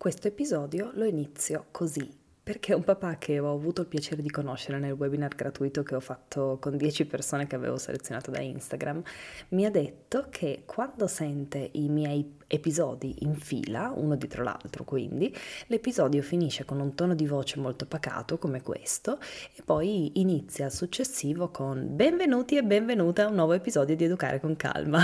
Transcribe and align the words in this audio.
Questo 0.00 0.28
episodio 0.28 0.92
lo 0.94 1.04
inizio 1.04 1.66
così, 1.70 2.10
perché 2.42 2.72
un 2.72 2.84
papà 2.84 3.18
che 3.18 3.38
ho 3.38 3.52
avuto 3.52 3.82
il 3.82 3.86
piacere 3.86 4.22
di 4.22 4.30
conoscere 4.30 4.78
nel 4.78 4.92
webinar 4.92 5.34
gratuito 5.34 5.82
che 5.82 5.94
ho 5.94 6.00
fatto 6.00 6.56
con 6.58 6.78
10 6.78 7.04
persone 7.04 7.46
che 7.46 7.54
avevo 7.54 7.76
selezionato 7.76 8.30
da 8.30 8.40
Instagram, 8.40 9.02
mi 9.48 9.66
ha 9.66 9.70
detto 9.70 10.28
che 10.30 10.62
quando 10.64 11.06
sente 11.06 11.68
i 11.72 11.90
miei 11.90 12.38
episodi 12.46 13.16
in 13.24 13.34
fila, 13.34 13.92
uno 13.94 14.16
dietro 14.16 14.42
l'altro 14.42 14.84
quindi, 14.84 15.36
l'episodio 15.66 16.22
finisce 16.22 16.64
con 16.64 16.80
un 16.80 16.94
tono 16.94 17.14
di 17.14 17.26
voce 17.26 17.60
molto 17.60 17.84
pacato 17.84 18.38
come 18.38 18.62
questo 18.62 19.18
e 19.54 19.60
poi 19.62 20.18
inizia 20.18 20.64
il 20.64 20.72
successivo 20.72 21.50
con 21.50 21.94
benvenuti 21.94 22.56
e 22.56 22.62
benvenuta 22.62 23.24
a 23.24 23.28
un 23.28 23.34
nuovo 23.34 23.52
episodio 23.52 23.94
di 23.96 24.04
Educare 24.04 24.40
con 24.40 24.56
Calma. 24.56 25.02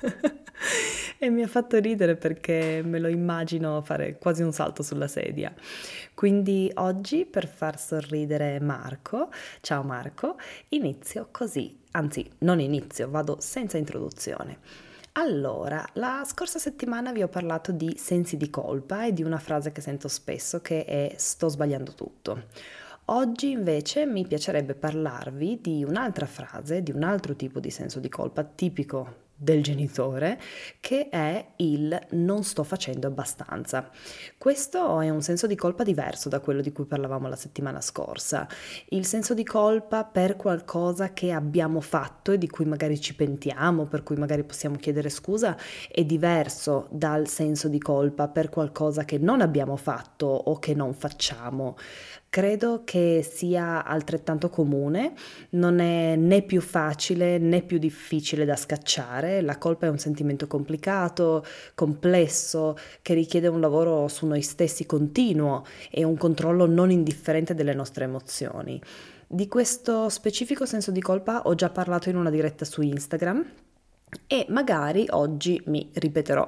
e 1.20 1.30
mi 1.30 1.42
ha 1.42 1.48
fatto 1.48 1.78
ridere 1.78 2.16
perché 2.16 2.80
me 2.84 2.98
lo 2.98 3.08
immagino 3.08 3.82
fare 3.82 4.18
quasi 4.18 4.42
un 4.42 4.52
salto 4.52 4.82
sulla 4.82 5.08
sedia. 5.08 5.52
Quindi 6.14 6.70
oggi 6.74 7.26
per 7.26 7.46
far 7.46 7.78
sorridere 7.78 8.60
Marco, 8.60 9.30
ciao 9.60 9.82
Marco, 9.82 10.36
inizio 10.68 11.28
così, 11.30 11.78
anzi 11.92 12.28
non 12.38 12.60
inizio, 12.60 13.10
vado 13.10 13.36
senza 13.40 13.76
introduzione. 13.76 14.58
Allora, 15.12 15.84
la 15.94 16.22
scorsa 16.24 16.60
settimana 16.60 17.12
vi 17.12 17.22
ho 17.22 17.28
parlato 17.28 17.72
di 17.72 17.96
sensi 17.96 18.36
di 18.36 18.50
colpa 18.50 19.06
e 19.06 19.12
di 19.12 19.24
una 19.24 19.38
frase 19.38 19.72
che 19.72 19.80
sento 19.80 20.06
spesso 20.06 20.60
che 20.60 20.84
è 20.84 21.14
sto 21.16 21.48
sbagliando 21.48 21.92
tutto. 21.94 22.44
Oggi 23.06 23.50
invece 23.50 24.06
mi 24.06 24.26
piacerebbe 24.26 24.74
parlarvi 24.74 25.60
di 25.60 25.82
un'altra 25.82 26.26
frase, 26.26 26.82
di 26.82 26.92
un 26.92 27.02
altro 27.02 27.34
tipo 27.34 27.58
di 27.58 27.70
senso 27.70 27.98
di 27.98 28.08
colpa 28.08 28.44
tipico 28.44 29.26
del 29.38 29.62
genitore 29.62 30.38
che 30.80 31.08
è 31.08 31.52
il 31.56 31.98
non 32.10 32.42
sto 32.42 32.64
facendo 32.64 33.06
abbastanza. 33.06 33.88
Questo 34.36 35.00
è 35.00 35.08
un 35.08 35.22
senso 35.22 35.46
di 35.46 35.54
colpa 35.54 35.84
diverso 35.84 36.28
da 36.28 36.40
quello 36.40 36.60
di 36.60 36.72
cui 36.72 36.84
parlavamo 36.84 37.28
la 37.28 37.36
settimana 37.36 37.80
scorsa. 37.80 38.48
Il 38.88 39.06
senso 39.06 39.34
di 39.34 39.44
colpa 39.44 40.04
per 40.04 40.36
qualcosa 40.36 41.12
che 41.12 41.30
abbiamo 41.30 41.80
fatto 41.80 42.32
e 42.32 42.38
di 42.38 42.48
cui 42.48 42.64
magari 42.64 43.00
ci 43.00 43.14
pentiamo, 43.14 43.86
per 43.86 44.02
cui 44.02 44.16
magari 44.16 44.42
possiamo 44.42 44.76
chiedere 44.76 45.08
scusa, 45.08 45.56
è 45.88 46.04
diverso 46.04 46.88
dal 46.90 47.28
senso 47.28 47.68
di 47.68 47.78
colpa 47.78 48.28
per 48.28 48.48
qualcosa 48.48 49.04
che 49.04 49.18
non 49.18 49.40
abbiamo 49.40 49.76
fatto 49.76 50.26
o 50.26 50.58
che 50.58 50.74
non 50.74 50.94
facciamo. 50.94 51.76
Credo 52.30 52.82
che 52.84 53.26
sia 53.26 53.82
altrettanto 53.84 54.50
comune, 54.50 55.14
non 55.50 55.78
è 55.78 56.14
né 56.14 56.42
più 56.42 56.60
facile 56.60 57.38
né 57.38 57.62
più 57.62 57.78
difficile 57.78 58.44
da 58.44 58.54
scacciare, 58.54 59.40
la 59.40 59.56
colpa 59.56 59.86
è 59.86 59.88
un 59.88 59.98
sentimento 59.98 60.46
complicato, 60.46 61.42
complesso, 61.74 62.76
che 63.00 63.14
richiede 63.14 63.48
un 63.48 63.60
lavoro 63.60 64.08
su 64.08 64.26
noi 64.26 64.42
stessi 64.42 64.84
continuo 64.84 65.64
e 65.90 66.04
un 66.04 66.18
controllo 66.18 66.66
non 66.66 66.90
indifferente 66.90 67.54
delle 67.54 67.72
nostre 67.72 68.04
emozioni. 68.04 68.78
Di 69.26 69.48
questo 69.48 70.10
specifico 70.10 70.66
senso 70.66 70.90
di 70.90 71.00
colpa 71.00 71.42
ho 71.44 71.54
già 71.54 71.70
parlato 71.70 72.10
in 72.10 72.16
una 72.16 72.30
diretta 72.30 72.66
su 72.66 72.82
Instagram, 72.82 73.44
e 74.26 74.46
magari 74.48 75.06
oggi 75.10 75.60
mi 75.66 75.90
ripeterò, 75.92 76.46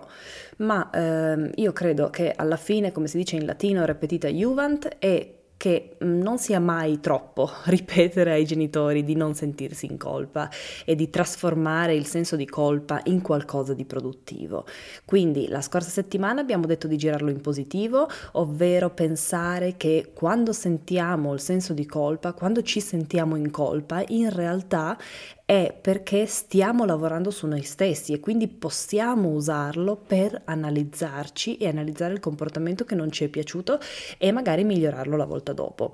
ma 0.59 0.91
ehm, 0.93 1.51
io 1.55 1.73
credo 1.73 2.09
che 2.11 2.33
alla 2.33 2.57
fine, 2.57 2.93
come 2.93 3.07
si 3.07 3.17
dice 3.17 3.37
in 3.37 3.45
latino, 3.45 3.85
repetita 3.85 4.29
juvent, 4.29 4.97
e 4.99 5.40
che 5.61 5.99
mm, 6.03 6.23
non 6.23 6.39
sia 6.39 6.59
mai 6.59 7.01
troppo 7.01 7.51
ripetere 7.67 8.33
ai 8.33 8.47
genitori 8.47 9.05
di 9.05 9.15
non 9.15 9.35
sentirsi 9.35 9.85
in 9.85 9.99
colpa 9.99 10.49
e 10.87 10.95
di 10.95 11.11
trasformare 11.11 11.95
il 11.95 12.07
senso 12.07 12.35
di 12.35 12.47
colpa 12.47 13.03
in 13.05 13.21
qualcosa 13.21 13.75
di 13.75 13.85
produttivo. 13.85 14.65
Quindi 15.05 15.49
la 15.49 15.61
scorsa 15.61 15.91
settimana 15.91 16.41
abbiamo 16.41 16.65
detto 16.65 16.87
di 16.87 16.97
girarlo 16.97 17.29
in 17.29 17.43
positivo, 17.43 18.09
ovvero 18.33 18.89
pensare 18.89 19.77
che 19.77 20.13
quando 20.15 20.55
sentiamo 20.55 21.35
il 21.35 21.41
senso 21.41 21.75
di 21.75 21.85
colpa, 21.85 22.33
quando 22.33 22.63
ci 22.63 22.81
sentiamo 22.81 23.37
in 23.37 23.51
colpa, 23.51 24.03
in 24.09 24.31
realtà 24.31 24.97
è 25.51 25.77
perché 25.81 26.27
stiamo 26.27 26.85
lavorando 26.85 27.33
su 27.33 27.49
noi 27.49 27.63
stessi 27.63 28.13
e 28.13 28.21
quindi 28.21 28.47
possiamo 28.47 29.31
usarlo 29.31 29.97
per 29.97 30.43
analizzarci 30.45 31.57
e 31.57 31.67
analizzare 31.67 32.13
il 32.13 32.21
comportamento 32.21 32.85
che 32.85 32.95
non 32.95 33.11
ci 33.11 33.25
è 33.25 33.29
piaciuto 33.29 33.81
e 34.17 34.31
magari 34.31 34.63
migliorarlo 34.63 35.17
la 35.17 35.25
volta 35.25 35.53
dopo. 35.53 35.93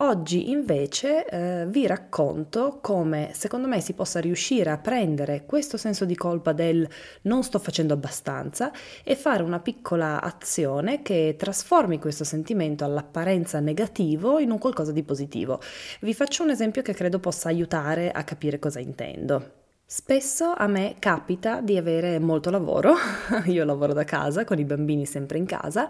Oggi 0.00 0.50
invece 0.50 1.26
eh, 1.26 1.66
vi 1.66 1.84
racconto 1.84 2.78
come 2.80 3.30
secondo 3.34 3.66
me 3.66 3.80
si 3.80 3.94
possa 3.94 4.20
riuscire 4.20 4.70
a 4.70 4.78
prendere 4.78 5.44
questo 5.44 5.76
senso 5.76 6.04
di 6.04 6.14
colpa 6.14 6.52
del 6.52 6.88
non 7.22 7.42
sto 7.42 7.58
facendo 7.58 7.94
abbastanza 7.94 8.70
e 9.02 9.16
fare 9.16 9.42
una 9.42 9.58
piccola 9.58 10.22
azione 10.22 11.02
che 11.02 11.34
trasformi 11.36 11.98
questo 11.98 12.22
sentimento 12.22 12.84
all'apparenza 12.84 13.58
negativo 13.58 14.38
in 14.38 14.52
un 14.52 14.58
qualcosa 14.58 14.92
di 14.92 15.02
positivo. 15.02 15.60
Vi 16.02 16.14
faccio 16.14 16.44
un 16.44 16.50
esempio 16.50 16.82
che 16.82 16.94
credo 16.94 17.18
possa 17.18 17.48
aiutare 17.48 18.12
a 18.12 18.22
capire 18.22 18.60
cosa 18.60 18.78
intendo. 18.78 19.67
Spesso 19.90 20.52
a 20.54 20.66
me 20.66 20.96
capita 20.98 21.62
di 21.62 21.78
avere 21.78 22.18
molto 22.18 22.50
lavoro, 22.50 22.92
io 23.48 23.64
lavoro 23.64 23.94
da 23.94 24.04
casa 24.04 24.44
con 24.44 24.58
i 24.58 24.64
bambini 24.66 25.06
sempre 25.06 25.38
in 25.38 25.46
casa 25.46 25.88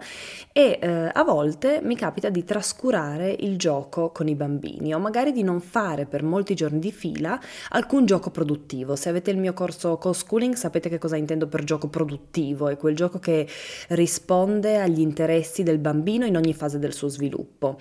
e 0.53 0.79
eh, 0.81 1.11
a 1.11 1.21
volte 1.25 1.81
mi 1.83 1.97
capita 1.97 2.29
di 2.29 2.45
trascurare 2.45 3.35
il 3.37 3.57
gioco 3.57 4.11
con 4.13 4.29
i 4.29 4.35
bambini 4.35 4.93
o 4.93 4.99
magari 4.99 5.33
di 5.33 5.43
non 5.43 5.59
fare 5.59 6.05
per 6.05 6.23
molti 6.23 6.55
giorni 6.55 6.79
di 6.79 6.93
fila 6.93 7.37
alcun 7.71 8.05
gioco 8.05 8.29
produttivo. 8.29 8.95
Se 8.95 9.09
avete 9.09 9.31
il 9.31 9.37
mio 9.37 9.51
corso 9.51 9.97
co-schooling 9.97 10.53
sapete 10.53 10.87
che 10.87 10.97
cosa 10.97 11.17
intendo 11.17 11.47
per 11.47 11.65
gioco 11.65 11.89
produttivo, 11.89 12.69
è 12.69 12.77
quel 12.77 12.95
gioco 12.95 13.19
che 13.19 13.45
risponde 13.89 14.79
agli 14.79 15.01
interessi 15.01 15.61
del 15.61 15.77
bambino 15.77 16.25
in 16.25 16.37
ogni 16.37 16.53
fase 16.53 16.79
del 16.79 16.93
suo 16.93 17.09
sviluppo 17.09 17.77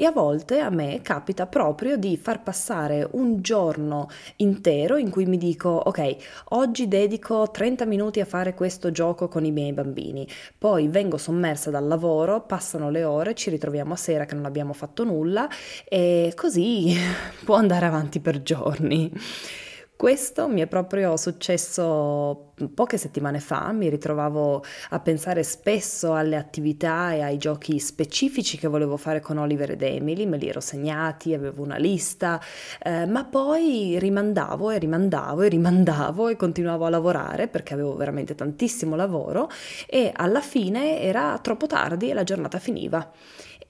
e 0.00 0.06
a 0.06 0.12
volte 0.12 0.60
a 0.60 0.70
me 0.70 1.02
capita 1.02 1.46
proprio 1.46 1.98
di 1.98 2.16
far 2.16 2.42
passare 2.42 3.06
un 3.10 3.42
giorno 3.42 4.08
intero 4.36 4.96
in 4.96 5.10
cui 5.10 5.26
mi 5.26 5.36
dico 5.36 5.68
ok, 5.68 6.16
oggi 6.52 6.88
dedico 6.88 7.50
30 7.50 7.84
minuti 7.84 8.18
a 8.18 8.24
fare 8.24 8.54
questo 8.54 8.90
gioco 8.92 9.28
con 9.28 9.44
i 9.44 9.50
miei 9.50 9.74
bambini, 9.74 10.26
poi 10.56 10.88
vengo 10.88 11.18
sommersa 11.18 11.68
dal 11.68 11.86
lavoro, 11.86 12.40
passano 12.40 12.88
le 12.88 13.04
ore, 13.04 13.34
ci 13.34 13.50
ritroviamo 13.50 13.92
a 13.92 13.96
sera 13.96 14.24
che 14.24 14.34
non 14.34 14.46
abbiamo 14.46 14.72
fatto 14.72 15.04
nulla 15.04 15.46
e 15.86 16.32
così 16.34 16.96
può 17.44 17.56
andare 17.56 17.84
avanti 17.84 18.20
per 18.20 18.42
giorni. 18.42 19.12
Questo 20.00 20.48
mi 20.48 20.62
è 20.62 20.66
proprio 20.66 21.14
successo 21.18 22.52
poche 22.74 22.96
settimane 22.96 23.38
fa, 23.38 23.70
mi 23.70 23.90
ritrovavo 23.90 24.64
a 24.88 25.00
pensare 25.00 25.42
spesso 25.42 26.14
alle 26.14 26.36
attività 26.36 27.12
e 27.12 27.20
ai 27.20 27.36
giochi 27.36 27.78
specifici 27.78 28.56
che 28.56 28.66
volevo 28.66 28.96
fare 28.96 29.20
con 29.20 29.36
Oliver 29.36 29.72
ed 29.72 29.82
Emily, 29.82 30.24
me 30.24 30.38
li 30.38 30.48
ero 30.48 30.60
segnati, 30.60 31.34
avevo 31.34 31.62
una 31.62 31.76
lista, 31.76 32.40
eh, 32.82 33.04
ma 33.04 33.26
poi 33.26 33.98
rimandavo 33.98 34.70
e 34.70 34.78
rimandavo 34.78 35.42
e 35.42 35.48
rimandavo 35.48 36.28
e 36.28 36.36
continuavo 36.36 36.86
a 36.86 36.88
lavorare 36.88 37.48
perché 37.48 37.74
avevo 37.74 37.94
veramente 37.94 38.34
tantissimo 38.34 38.96
lavoro 38.96 39.50
e 39.86 40.12
alla 40.14 40.40
fine 40.40 41.02
era 41.02 41.38
troppo 41.42 41.66
tardi 41.66 42.08
e 42.08 42.14
la 42.14 42.24
giornata 42.24 42.58
finiva 42.58 43.06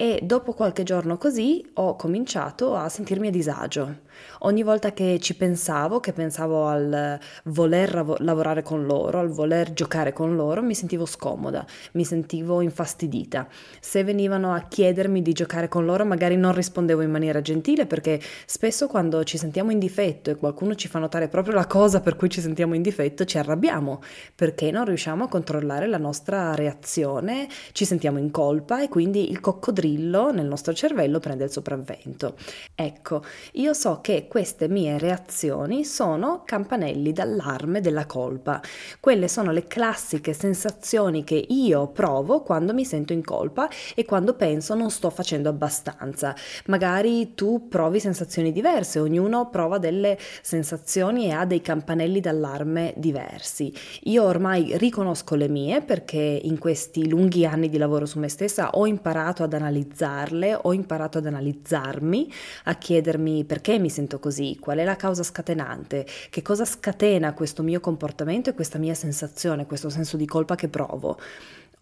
e 0.01 0.19
dopo 0.23 0.55
qualche 0.55 0.83
giorno 0.83 1.19
così 1.19 1.63
ho 1.75 1.95
cominciato 1.95 2.75
a 2.75 2.89
sentirmi 2.89 3.27
a 3.29 3.31
disagio. 3.31 4.09
Ogni 4.41 4.63
volta 4.63 4.93
che 4.93 5.19
ci 5.21 5.37
pensavo, 5.37 6.01
che 6.01 6.15
pensavo 6.15 6.67
al 6.67 7.19
voler 7.45 7.91
rav- 7.91 8.19
lavorare 8.21 8.63
con 8.63 8.87
loro, 8.87 9.19
al 9.19 9.29
voler 9.29 9.75
giocare 9.75 10.15
con 10.15 10.37
loro, 10.37 10.63
mi 10.63 10.75
sentivo 10.75 11.05
scomoda, 11.05 11.67
mi 11.93 12.05
sentivo 12.05 12.63
infastidita. 12.63 13.47
Se 13.79 14.03
venivano 14.03 14.55
a 14.55 14.61
chiedermi 14.61 15.21
di 15.21 15.35
giocare 15.35 15.69
con 15.69 15.85
loro, 15.85 16.07
magari 16.07 16.37
non 16.37 16.55
rispondevo 16.55 17.03
in 17.03 17.11
maniera 17.11 17.43
gentile 17.43 17.85
perché 17.85 18.19
spesso 18.47 18.87
quando 18.87 19.23
ci 19.25 19.37
sentiamo 19.37 19.71
in 19.71 19.79
difetto 19.79 20.31
e 20.31 20.37
qualcuno 20.37 20.75
ci 20.77 20.89
fa 20.89 20.99
notare 20.99 21.29
proprio 21.29 21.53
la 21.53 21.67
cosa 21.67 22.01
per 22.01 22.17
cui 22.17 22.31
ci 22.31 22.41
sentiamo 22.41 22.75
in 22.75 22.81
difetto, 22.81 23.27
ci 23.27 23.37
arrabbiamo 23.37 24.01
perché 24.35 24.71
non 24.71 24.87
riusciamo 24.87 25.25
a 25.25 25.29
controllare 25.29 25.87
la 25.87 25.99
nostra 25.99 26.55
reazione, 26.55 27.49
ci 27.73 27.85
sentiamo 27.85 28.19
in 28.19 28.31
colpa 28.31 28.83
e 28.83 28.89
quindi 28.89 29.31
il 29.31 29.41
coccodrillo 29.41 29.90
grillo 29.91 30.31
nel 30.31 30.47
nostro 30.47 30.73
cervello 30.73 31.19
prende 31.19 31.45
il 31.45 31.51
sopravvento. 31.51 32.37
Ecco, 32.75 33.23
io 33.53 33.73
so 33.73 34.01
che 34.01 34.27
queste 34.29 34.69
mie 34.69 34.99
reazioni 34.99 35.85
sono 35.85 36.43
campanelli 36.45 37.13
d'allarme 37.13 37.81
della 37.81 38.07
colpa. 38.07 38.61
Quelle 39.01 39.29
sono 39.29 39.51
le 39.51 39.67
classiche 39.67 40.33
sensazioni 40.33 41.25
che 41.25 41.45
io 41.49 41.89
provo 41.89 42.43
quando 42.43 42.73
mi 42.73 42.85
sento 42.85 43.13
in 43.13 43.25
colpa 43.25 43.69
e 43.95 44.05
quando 44.05 44.35
penso 44.35 44.75
non 44.75 44.91
sto 44.91 45.11
facendo 45.11 45.49
abbastanza. 45.49 46.35
Magari 46.67 47.35
tu 47.35 47.69
provi 47.69 48.01
sensazioni 48.01 48.53
diverse, 48.53 49.01
ognuno 49.01 49.49
prova 49.51 49.79
delle 49.79 50.19
sensazioni 50.43 51.27
e 51.27 51.31
ha 51.33 51.45
dei 51.45 51.61
campanelli 51.61 52.21
d'allarme 52.21 52.95
diversi. 52.97 53.73
Io 54.05 54.25
ormai 54.25 54.77
riconosco 54.79 55.35
le 55.35 55.49
mie 55.49 55.83
perché 55.83 56.41
in 56.43 56.59
questi 56.59 57.09
lunghi 57.09 57.45
anni 57.45 57.69
di 57.69 57.79
lavoro 57.79 58.07
su 58.07 58.19
me 58.19 58.29
stessa 58.29 58.71
ho 58.71 58.87
imparato 58.87 59.43
ad 59.43 59.53
analizzare 59.53 59.80
analizzarle, 59.81 60.59
ho 60.63 60.73
imparato 60.73 61.19
ad 61.19 61.27
analizzarmi, 61.27 62.33
a 62.65 62.75
chiedermi 62.75 63.45
perché 63.45 63.79
mi 63.79 63.91
sento 63.91 64.19
così, 64.19 64.59
qual 64.61 64.79
è 64.79 64.85
la 64.85 64.97
causa 64.97 65.23
scatenante, 65.23 66.07
che 66.29 66.43
cosa 66.43 66.65
scatena 66.65 67.33
questo 67.33 67.63
mio 67.63 67.81
comportamento 67.81 68.51
e 68.51 68.55
questa 68.55 68.79
mia 68.79 68.95
sensazione, 68.95 69.67
questo 69.67 69.89
senso 69.89 70.17
di 70.17 70.27
colpa 70.27 70.55
che 70.55 70.69
provo. 70.69 71.19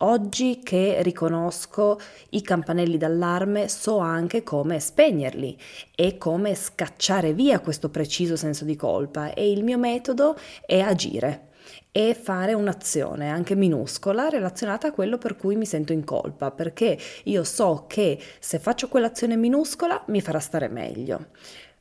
Oggi 0.01 0.61
che 0.63 1.03
riconosco 1.03 1.99
i 2.31 2.41
campanelli 2.41 2.97
d'allarme 2.99 3.67
so 3.67 3.99
anche 3.99 4.45
come 4.45 4.79
spegnerli 4.79 5.59
e 5.97 6.17
come 6.19 6.55
scacciare 6.55 7.33
via 7.33 7.59
questo 7.59 7.89
preciso 7.89 8.37
senso 8.37 8.65
di 8.65 8.77
colpa 8.77 9.35
e 9.35 9.51
il 9.51 9.65
mio 9.65 9.77
metodo 9.77 10.37
è 10.65 10.79
agire 10.79 11.48
e 11.91 12.15
fare 12.15 12.55
un'azione 12.55 13.29
anche 13.31 13.55
minuscola 13.55 14.29
relazionata 14.29 14.89
a 14.89 14.93
quello 14.93 15.19
per 15.19 15.37
cui 15.37 15.57
mi 15.57 15.67
sento 15.67 15.93
in 15.93 16.05
colpa, 16.05 16.51
perché 16.51 16.99
io 17.25 17.45
so 17.45 17.85
che 17.87 18.19
se 18.39 18.59
faccio 18.59 18.89
quell'azione 18.89 19.37
minuscola 19.37 20.03
mi 20.07 20.21
farà 20.21 20.39
stare 20.39 20.69
meglio. 20.69 21.27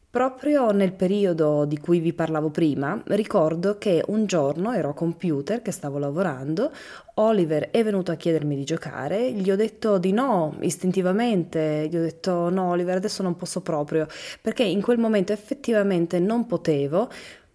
Proprio 0.09 0.71
nel 0.71 0.94
periodo 0.94 1.65
di 1.65 1.77
cui 1.77 2.00
vi 2.00 2.13
parlavo 2.13 2.50
prima, 2.50 3.00
ricordo 3.07 3.77
che 3.77 4.03
un 4.07 4.25
giorno 4.25 4.71
ero 4.71 4.89
a 4.89 4.94
computer 4.94 5.62
che 5.62 5.71
stavo 5.71 6.00
lavorando, 6.00 6.71
Oliver 7.15 7.69
è 7.69 7.83
venuto 7.83 8.12
a 8.12 8.15
chiedermi 8.15 8.56
di 8.56 8.63
giocare, 8.63 9.31
gli 9.31 9.51
ho 9.51 9.56
detto 9.56 9.97
di 9.97 10.13
no 10.13 10.56
istintivamente, 10.62 11.88
gli 11.91 11.97
ho 11.97 12.01
detto 12.01 12.50
no 12.50 12.69
Oliver 12.69 12.95
adesso 12.95 13.21
non 13.21 13.35
posso 13.35 13.62
proprio, 13.62 14.07
perché 14.41 14.63
in 14.63 14.81
quel 14.81 14.97
momento 14.97 15.33
effettivamente 15.33 16.19
non 16.19 16.47
potevo, 16.47 17.09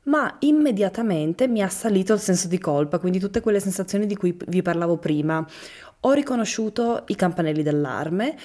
ma 0.05 0.37
immediatamente 0.41 1.47
mi 1.47 1.63
ha 1.63 1.69
salito 1.69 2.13
il 2.13 2.21
senso 2.21 2.49
di 2.49 2.59
colpa, 2.59 2.99
quindi 2.99 3.19
tutte 3.19 3.41
quelle 3.41 3.61
sensazioni 3.61 4.07
di 4.07 4.17
cui 4.17 4.37
vi 4.49 4.63
parlavo 4.63 4.97
prima. 4.97 5.47
Ho 6.05 6.13
riconosciuto 6.13 7.05
i 7.07 7.15
campanelli 7.15 7.63
d'allarme 7.63 8.37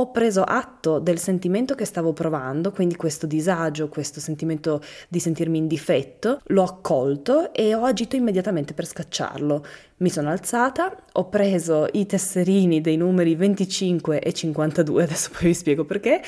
ho 0.00 0.12
preso 0.12 0.44
atto 0.44 1.00
del 1.00 1.18
sentimento 1.18 1.74
che 1.74 1.84
stavo 1.84 2.12
provando, 2.12 2.70
quindi 2.70 2.94
questo 2.94 3.26
disagio, 3.26 3.88
questo 3.88 4.20
sentimento 4.20 4.80
di 5.08 5.18
sentirmi 5.18 5.58
in 5.58 5.66
difetto, 5.66 6.40
l'ho 6.46 6.62
accolto 6.62 7.52
e 7.52 7.74
ho 7.74 7.82
agito 7.84 8.14
immediatamente 8.14 8.74
per 8.74 8.86
scacciarlo. 8.86 9.64
Mi 9.96 10.08
sono 10.08 10.30
alzata, 10.30 10.94
ho 11.14 11.28
preso 11.28 11.88
i 11.90 12.06
tesserini 12.06 12.80
dei 12.80 12.96
numeri 12.96 13.34
25 13.34 14.20
e 14.20 14.32
52, 14.32 15.02
adesso 15.02 15.30
poi 15.32 15.48
vi 15.48 15.54
spiego 15.54 15.84
perché, 15.84 16.22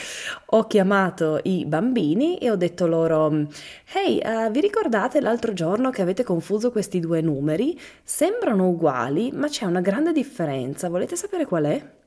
ho 0.46 0.66
chiamato 0.66 1.38
i 1.44 1.64
bambini 1.64 2.38
e 2.38 2.50
ho 2.50 2.56
detto 2.56 2.88
loro, 2.88 3.46
hey, 3.92 4.20
uh, 4.24 4.50
vi 4.50 4.60
ricordate 4.60 5.20
l'altro 5.20 5.52
giorno 5.52 5.90
che 5.90 6.02
avete 6.02 6.24
confuso 6.24 6.72
questi 6.72 6.98
due 6.98 7.20
numeri? 7.20 7.78
Sembrano 8.02 8.68
uguali, 8.68 9.30
ma 9.30 9.46
c'è 9.46 9.64
una 9.64 9.80
grande 9.80 10.10
differenza, 10.10 10.88
volete 10.88 11.14
sapere 11.14 11.46
qual 11.46 11.64
è? 11.66 11.98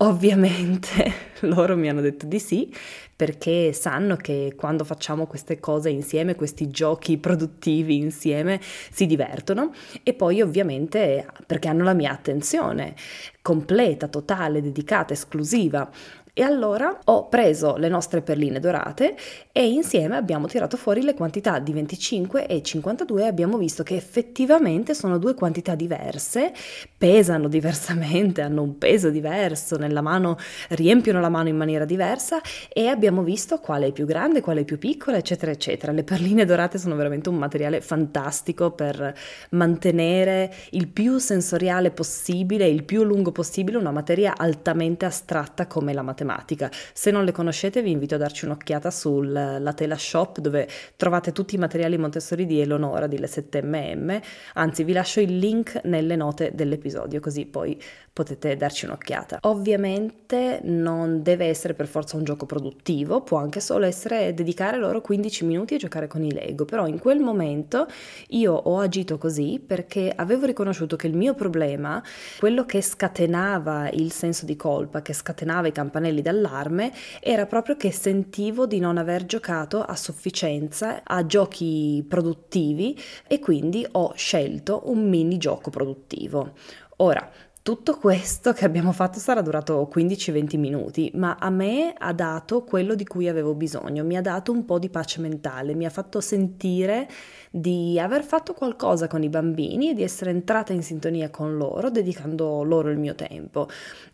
Ovviamente 0.00 1.12
loro 1.42 1.76
mi 1.76 1.88
hanno 1.88 2.00
detto 2.00 2.26
di 2.26 2.38
sì 2.38 2.72
perché 3.16 3.72
sanno 3.72 4.14
che 4.14 4.52
quando 4.56 4.84
facciamo 4.84 5.26
queste 5.26 5.58
cose 5.58 5.90
insieme, 5.90 6.36
questi 6.36 6.70
giochi 6.70 7.18
produttivi 7.18 7.96
insieme, 7.96 8.60
si 8.62 9.06
divertono. 9.06 9.72
E 10.04 10.14
poi 10.14 10.40
ovviamente 10.40 11.26
perché 11.44 11.66
hanno 11.66 11.82
la 11.82 11.94
mia 11.94 12.12
attenzione 12.12 12.94
completa, 13.42 14.06
totale, 14.06 14.62
dedicata, 14.62 15.14
esclusiva 15.14 15.90
e 16.32 16.42
allora 16.42 16.96
ho 17.04 17.28
preso 17.28 17.76
le 17.76 17.88
nostre 17.88 18.22
perline 18.22 18.60
dorate 18.60 19.16
e 19.50 19.66
insieme 19.66 20.16
abbiamo 20.16 20.46
tirato 20.46 20.76
fuori 20.76 21.02
le 21.02 21.14
quantità 21.14 21.58
di 21.58 21.72
25 21.72 22.46
e 22.46 22.62
52 22.62 23.22
e 23.22 23.26
abbiamo 23.26 23.56
visto 23.58 23.82
che 23.82 23.96
effettivamente 23.96 24.94
sono 24.94 25.18
due 25.18 25.34
quantità 25.34 25.74
diverse, 25.74 26.52
pesano 26.96 27.48
diversamente, 27.48 28.42
hanno 28.42 28.62
un 28.62 28.78
peso 28.78 29.10
diverso, 29.10 29.76
nella 29.76 30.00
mano 30.00 30.36
riempiono 30.70 31.20
la 31.20 31.28
mano 31.28 31.48
in 31.48 31.56
maniera 31.56 31.84
diversa 31.84 32.40
e 32.72 32.86
abbiamo 32.88 33.22
visto 33.22 33.58
quale 33.58 33.88
è 33.88 33.92
più 33.92 34.06
grande, 34.06 34.40
quale 34.40 34.60
è 34.60 34.64
più 34.64 34.78
piccola, 34.78 35.16
eccetera, 35.16 35.50
eccetera. 35.50 35.92
Le 35.92 36.04
perline 36.04 36.44
dorate 36.44 36.78
sono 36.78 36.94
veramente 36.94 37.28
un 37.28 37.36
materiale 37.36 37.80
fantastico 37.80 38.70
per 38.70 39.14
mantenere 39.50 40.54
il 40.70 40.88
più 40.88 41.18
sensoriale 41.18 41.90
possibile, 41.90 42.66
il 42.68 42.84
più 42.84 43.02
lungo 43.02 43.32
possibile 43.32 43.78
una 43.78 43.90
materia 43.90 44.34
altamente 44.36 45.04
astratta 45.04 45.66
come 45.66 45.92
la 45.92 46.02
matematica 46.02 46.27
matematica. 46.28 46.70
Se 46.92 47.10
non 47.10 47.24
le 47.24 47.32
conoscete 47.32 47.82
vi 47.82 47.90
invito 47.90 48.14
a 48.14 48.18
darci 48.18 48.44
un'occhiata 48.44 48.90
sulla 48.90 49.72
Tela 49.74 49.96
Shop 49.96 50.38
dove 50.38 50.68
trovate 50.96 51.32
tutti 51.32 51.54
i 51.54 51.58
materiali 51.58 51.96
Montessori 51.96 52.44
di 52.44 52.60
Eleonora 52.60 53.06
di 53.06 53.18
Le7MM, 53.18 54.20
anzi 54.54 54.84
vi 54.84 54.92
lascio 54.92 55.20
il 55.20 55.38
link 55.38 55.80
nelle 55.84 56.16
note 56.16 56.50
dell'episodio 56.54 57.20
così 57.20 57.46
poi 57.46 57.80
potete 58.18 58.56
darci 58.56 58.84
un'occhiata. 58.86 59.38
Ovviamente 59.42 60.58
non 60.64 61.22
deve 61.22 61.46
essere 61.46 61.74
per 61.74 61.86
forza 61.86 62.16
un 62.16 62.24
gioco 62.24 62.46
produttivo, 62.46 63.20
può 63.20 63.38
anche 63.38 63.60
solo 63.60 63.86
essere 63.86 64.34
dedicare 64.34 64.76
loro 64.76 65.00
15 65.00 65.44
minuti 65.44 65.74
a 65.74 65.78
giocare 65.78 66.08
con 66.08 66.24
i 66.24 66.32
Lego, 66.32 66.64
però 66.64 66.88
in 66.88 66.98
quel 66.98 67.20
momento 67.20 67.86
io 68.30 68.54
ho 68.54 68.80
agito 68.80 69.18
così 69.18 69.62
perché 69.64 70.12
avevo 70.12 70.46
riconosciuto 70.46 70.96
che 70.96 71.06
il 71.06 71.14
mio 71.14 71.34
problema, 71.34 72.02
quello 72.40 72.64
che 72.64 72.82
scatenava 72.82 73.88
il 73.90 74.10
senso 74.10 74.44
di 74.44 74.56
colpa, 74.56 75.00
che 75.00 75.12
scatenava 75.12 75.68
i 75.68 75.72
campanelli 75.72 76.20
d'allarme, 76.20 76.92
era 77.20 77.46
proprio 77.46 77.76
che 77.76 77.92
sentivo 77.92 78.66
di 78.66 78.80
non 78.80 78.98
aver 78.98 79.26
giocato 79.26 79.80
a 79.80 79.94
sufficienza 79.94 81.02
a 81.04 81.24
giochi 81.24 82.04
produttivi 82.08 83.00
e 83.28 83.38
quindi 83.38 83.86
ho 83.92 84.12
scelto 84.16 84.82
un 84.86 85.08
mini 85.08 85.38
gioco 85.38 85.70
produttivo. 85.70 86.54
Ora, 87.00 87.30
tutto 87.68 87.98
questo 87.98 88.54
che 88.54 88.64
abbiamo 88.64 88.92
fatto 88.92 89.18
sarà 89.18 89.42
durato 89.42 89.90
15-20 89.94 90.58
minuti, 90.58 91.10
ma 91.16 91.36
a 91.38 91.50
me 91.50 91.92
ha 91.92 92.14
dato 92.14 92.64
quello 92.64 92.94
di 92.94 93.04
cui 93.04 93.28
avevo 93.28 93.52
bisogno, 93.52 94.04
mi 94.04 94.16
ha 94.16 94.22
dato 94.22 94.52
un 94.52 94.64
po' 94.64 94.78
di 94.78 94.88
pace 94.88 95.20
mentale, 95.20 95.74
mi 95.74 95.84
ha 95.84 95.90
fatto 95.90 96.22
sentire 96.22 97.06
di 97.50 97.98
aver 97.98 98.24
fatto 98.24 98.52
qualcosa 98.54 99.06
con 99.06 99.22
i 99.22 99.28
bambini 99.28 99.90
e 99.90 99.94
di 99.94 100.02
essere 100.02 100.30
entrata 100.30 100.72
in 100.72 100.82
sintonia 100.82 101.30
con 101.30 101.56
loro, 101.56 101.90
dedicando 101.90 102.62
loro 102.62 102.90
il 102.90 102.98
mio 102.98 103.14
tempo. 103.14 103.68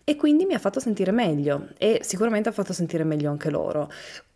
E 0.05 0.17
quindi 0.17 0.45
mi 0.45 0.55
ha 0.55 0.59
fatto 0.59 0.81
sentire 0.81 1.13
meglio 1.13 1.69
e 1.79 2.01
sicuramente 2.03 2.49
ha 2.49 2.53
fatto 2.53 2.73
sentire 2.73 3.05
meglio 3.05 3.31
anche 3.31 3.51
loro. 3.51 3.89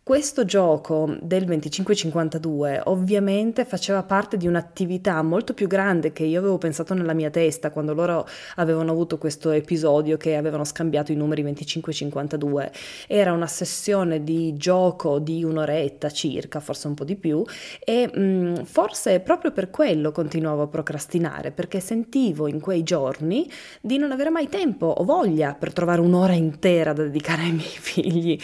Questo 0.09 0.43
gioco 0.43 1.17
del 1.21 1.45
2552 1.45 2.81
ovviamente 2.85 3.63
faceva 3.63 4.01
parte 4.01 4.37
di 4.37 4.47
un'attività 4.47 5.21
molto 5.21 5.53
più 5.53 5.67
grande 5.67 6.11
che 6.11 6.23
io 6.23 6.39
avevo 6.39 6.57
pensato 6.57 6.95
nella 6.95 7.13
mia 7.13 7.29
testa 7.29 7.69
quando 7.69 7.93
loro 7.93 8.27
avevano 8.55 8.89
avuto 8.89 9.19
questo 9.19 9.51
episodio 9.51 10.17
che 10.17 10.35
avevano 10.35 10.63
scambiato 10.63 11.11
i 11.11 11.15
numeri 11.15 11.43
2552. 11.43 12.71
Era 13.05 13.33
una 13.33 13.45
sessione 13.45 14.23
di 14.23 14.57
gioco 14.57 15.19
di 15.19 15.43
un'oretta 15.43 16.09
circa, 16.09 16.59
forse 16.59 16.87
un 16.87 16.95
po' 16.95 17.03
di 17.03 17.15
più, 17.15 17.45
e 17.79 18.09
mh, 18.11 18.19
mm, 18.19 18.55
forse 18.89 19.19
proprio 19.19 19.51
per 19.51 19.69
quello 19.69 20.11
continuavo 20.11 20.63
a 20.63 20.67
procrastinare, 20.67 21.51
perché 21.51 21.79
sentivo 21.79 22.47
in 22.47 22.59
quei 22.59 22.81
giorni 22.81 23.47
di 23.81 23.99
non 23.99 24.11
avere 24.11 24.31
mai 24.31 24.49
tempo 24.49 24.87
o 24.87 25.03
voglia 25.03 25.53
per 25.53 25.73
trovare 25.73 26.01
un'ora 26.01 26.33
intera 26.33 26.91
da 26.91 27.03
dedicare 27.03 27.43
ai 27.43 27.51
miei 27.51 27.67
figli, 27.69 28.35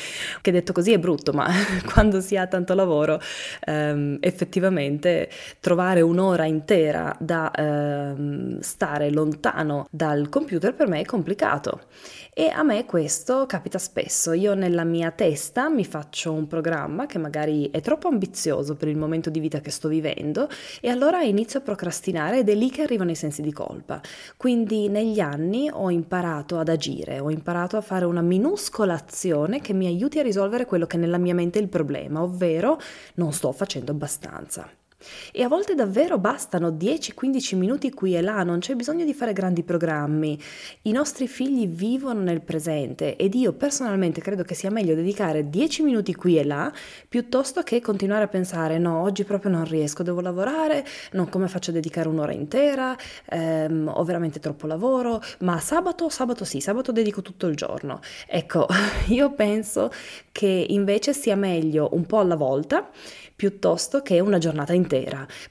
che 0.41 0.51
detto 0.51 0.71
così 0.71 0.93
è 0.93 0.99
brutto, 0.99 1.33
ma 1.33 1.49
quando 1.91 2.21
si 2.21 2.37
ha 2.37 2.45
tanto 2.45 2.75
lavoro, 2.75 3.19
ehm, 3.61 4.17
effettivamente 4.19 5.29
trovare 5.59 6.01
un'ora 6.01 6.45
intera 6.45 7.15
da 7.19 7.49
ehm, 7.51 8.59
stare 8.59 9.09
lontano 9.09 9.87
dal 9.89 10.29
computer 10.29 10.75
per 10.75 10.87
me 10.87 10.99
è 10.99 11.05
complicato. 11.05 11.81
E 12.37 12.49
a 12.49 12.63
me 12.63 12.83
questo 12.83 13.45
capita 13.45 13.77
spesso. 13.77 14.33
Io 14.33 14.55
nella 14.55 14.83
mia 14.83 15.09
testa 15.11 15.69
mi 15.69 15.85
faccio 15.85 16.33
un 16.33 16.47
programma 16.47 17.05
che 17.05 17.17
magari 17.17 17.69
è 17.71 17.79
troppo 17.79 18.09
ambizioso 18.09 18.75
per 18.75 18.89
il 18.89 18.97
momento 18.97 19.29
di 19.29 19.39
vita 19.39 19.61
che 19.61 19.71
sto 19.71 19.87
vivendo 19.87 20.49
e 20.81 20.89
allora 20.89 21.21
inizio 21.21 21.59
a 21.59 21.61
procrastinare 21.61 22.39
ed 22.39 22.49
è 22.49 22.53
lì 22.53 22.69
che 22.69 22.81
arrivano 22.81 23.11
i 23.11 23.15
sensi 23.15 23.41
di 23.41 23.53
colpa. 23.53 24.01
Quindi 24.35 24.89
negli 24.89 25.21
anni 25.21 25.69
ho 25.71 25.89
imparato 25.89 26.59
ad 26.59 26.67
agire, 26.67 27.19
ho 27.21 27.31
imparato 27.31 27.77
a 27.77 27.81
fare 27.81 28.03
una 28.03 28.19
minuscola 28.19 28.95
azione 28.95 29.61
che 29.61 29.71
mi 29.71 29.87
aiuti 29.87 30.19
a 30.19 30.23
risolvere 30.23 30.65
quello 30.65 30.87
che 30.87 30.97
nella 30.97 31.17
mia 31.17 31.33
mente 31.33 31.59
è 31.59 31.61
il 31.61 31.69
problema, 31.69 32.21
ovvero 32.21 32.77
non 33.13 33.31
sto 33.31 33.53
facendo 33.53 33.93
abbastanza. 33.93 34.69
E 35.31 35.43
a 35.43 35.47
volte 35.47 35.75
davvero 35.75 36.17
bastano 36.17 36.69
10-15 36.69 37.55
minuti 37.55 37.91
qui 37.91 38.15
e 38.15 38.21
là, 38.21 38.43
non 38.43 38.59
c'è 38.59 38.75
bisogno 38.75 39.05
di 39.05 39.13
fare 39.13 39.33
grandi 39.33 39.63
programmi. 39.63 40.39
I 40.83 40.91
nostri 40.91 41.27
figli 41.27 41.67
vivono 41.67 42.21
nel 42.21 42.41
presente 42.41 43.15
ed 43.15 43.35
io 43.35 43.53
personalmente 43.53 44.21
credo 44.21 44.43
che 44.43 44.55
sia 44.55 44.69
meglio 44.69 44.95
dedicare 44.95 45.49
10 45.49 45.83
minuti 45.83 46.15
qui 46.15 46.37
e 46.37 46.43
là 46.43 46.71
piuttosto 47.07 47.61
che 47.63 47.81
continuare 47.81 48.23
a 48.23 48.27
pensare 48.27 48.77
no, 48.77 49.01
oggi 49.01 49.23
proprio 49.23 49.51
non 49.51 49.65
riesco, 49.65 50.03
devo 50.03 50.21
lavorare, 50.21 50.85
no, 51.11 51.27
come 51.27 51.47
faccio 51.47 51.71
a 51.71 51.73
dedicare 51.73 52.07
un'ora 52.07 52.31
intera, 52.31 52.95
ehm, 53.29 53.91
ho 53.93 54.03
veramente 54.03 54.39
troppo 54.39 54.67
lavoro, 54.67 55.21
ma 55.39 55.59
sabato, 55.59 56.09
sabato 56.09 56.45
sì, 56.45 56.59
sabato 56.59 56.91
dedico 56.91 57.21
tutto 57.21 57.47
il 57.47 57.55
giorno. 57.55 57.99
Ecco, 58.27 58.67
io 59.07 59.31
penso 59.33 59.91
che 60.31 60.65
invece 60.69 61.13
sia 61.13 61.35
meglio 61.35 61.89
un 61.93 62.05
po' 62.05 62.19
alla 62.19 62.35
volta 62.35 62.89
piuttosto 63.35 64.01
che 64.01 64.19
una 64.19 64.37
giornata 64.37 64.73
intera. 64.73 64.93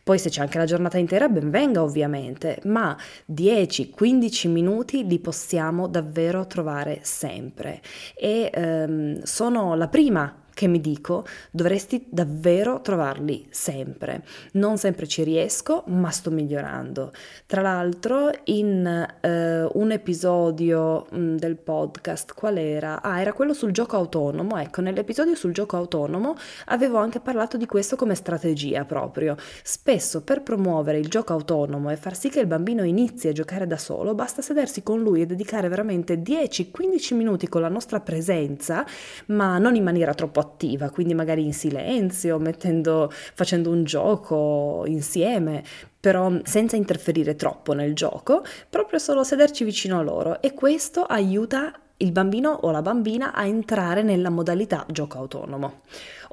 Poi 0.03 0.19
se 0.19 0.31
c'è 0.31 0.41
anche 0.41 0.59
la 0.59 0.65
giornata 0.65 0.99
intera, 0.99 1.29
ben 1.29 1.51
venga 1.51 1.83
ovviamente, 1.83 2.61
ma 2.65 2.97
10-15 3.33 4.49
minuti 4.49 5.07
li 5.07 5.19
possiamo 5.19 5.89
davvero 5.89 6.47
trovare 6.47 7.01
sempre. 7.03 7.81
E 8.15 8.51
ehm, 8.53 9.23
sono 9.23 9.75
la 9.75 9.89
prima 9.89 10.44
che 10.55 10.69
mi 10.69 10.81
dico 10.81 11.27
dovresti 11.51 12.07
davvero 12.09 12.81
trovarli 12.81 13.47
sempre. 13.51 14.25
Non 14.53 14.79
sempre 14.79 15.07
ci 15.07 15.23
riesco, 15.23 15.83
ma 15.89 16.11
sto 16.11 16.31
migliorando. 16.31 17.13
Tra 17.47 17.61
l'altro, 17.61 18.31
in 18.45 18.87
eh, 19.21 19.69
un 19.73 19.91
episodio 19.91 21.07
mh, 21.11 21.19
mm, 21.19 21.37
del 21.37 21.57
podcast, 21.57 22.35
qual 22.35 22.57
era? 22.57 23.03
Ah, 23.03 23.21
era 23.21 23.33
quello 23.33 23.53
sul 23.53 23.73
gioco 23.73 23.97
autonomo. 23.97 24.57
Ecco, 24.59 24.81
nell'episodio 24.81 25.35
sul 25.35 25.53
gioco 25.53 25.77
autonomo 25.77 26.37
avevo 26.67 26.99
anche 26.99 27.21
parlato 27.21 27.57
di 27.57 27.67
questo 27.67 27.97
come 27.97 28.15
strategia 28.15 28.85
proprio. 28.85 29.37
Spesso 29.63 30.23
per 30.23 30.43
promuovere 30.43 30.99
il 30.99 31.09
gioco 31.09 31.33
autonomo 31.33 31.91
e 31.91 31.97
far 31.97 32.17
sì 32.17 32.31
che 32.31 32.41
il 32.41 32.47
bambino 32.47 32.85
inizi 32.85 33.29
a 33.29 33.33
giocare 33.33 33.67
da 33.67 33.77
solo, 33.77 34.15
basta 34.15 34.43
sedersi 34.43 34.83
con 34.83 35.01
lui 35.01 35.23
e 35.23 35.27
dedicare 35.27 35.69
veramente 35.69 36.21
10-15 36.21 37.15
minuti 37.15 37.49
con 37.49 37.61
la 37.61 37.69
nostra 37.69 38.01
presenza, 38.01 38.85
ma 39.27 39.59
non 39.59 39.75
in 39.75 39.83
maniera 39.83 40.15
troppo 40.15 40.41
attiva, 40.45 40.91
quindi 40.91 41.15
magari 41.15 41.45
in 41.45 41.53
silenzio, 41.53 42.39
mettendo, 42.39 43.11
facendo 43.11 43.71
un 43.71 43.85
gioco 43.85 44.85
insieme, 44.87 45.63
però 45.99 46.33
senza 46.45 46.77
interferire 46.77 47.35
troppo 47.37 47.73
nel 47.73 47.95
gioco, 47.95 48.45
proprio 48.69 48.99
solo 48.99 49.25
sederci 49.25 49.65
vicino 49.65 49.99
a 49.99 50.03
loro 50.03 50.41
e 50.41 50.53
questo 50.53 51.03
aiuta 51.03 51.73
il 51.99 52.11
bambino 52.11 52.51
o 52.51 52.71
la 52.71 52.83
bambina 52.83 53.33
a 53.33 53.47
entrare 53.47 54.03
nella 54.03 54.29
modalità 54.29 54.85
gioco 54.89 55.19
autonomo. 55.19 55.83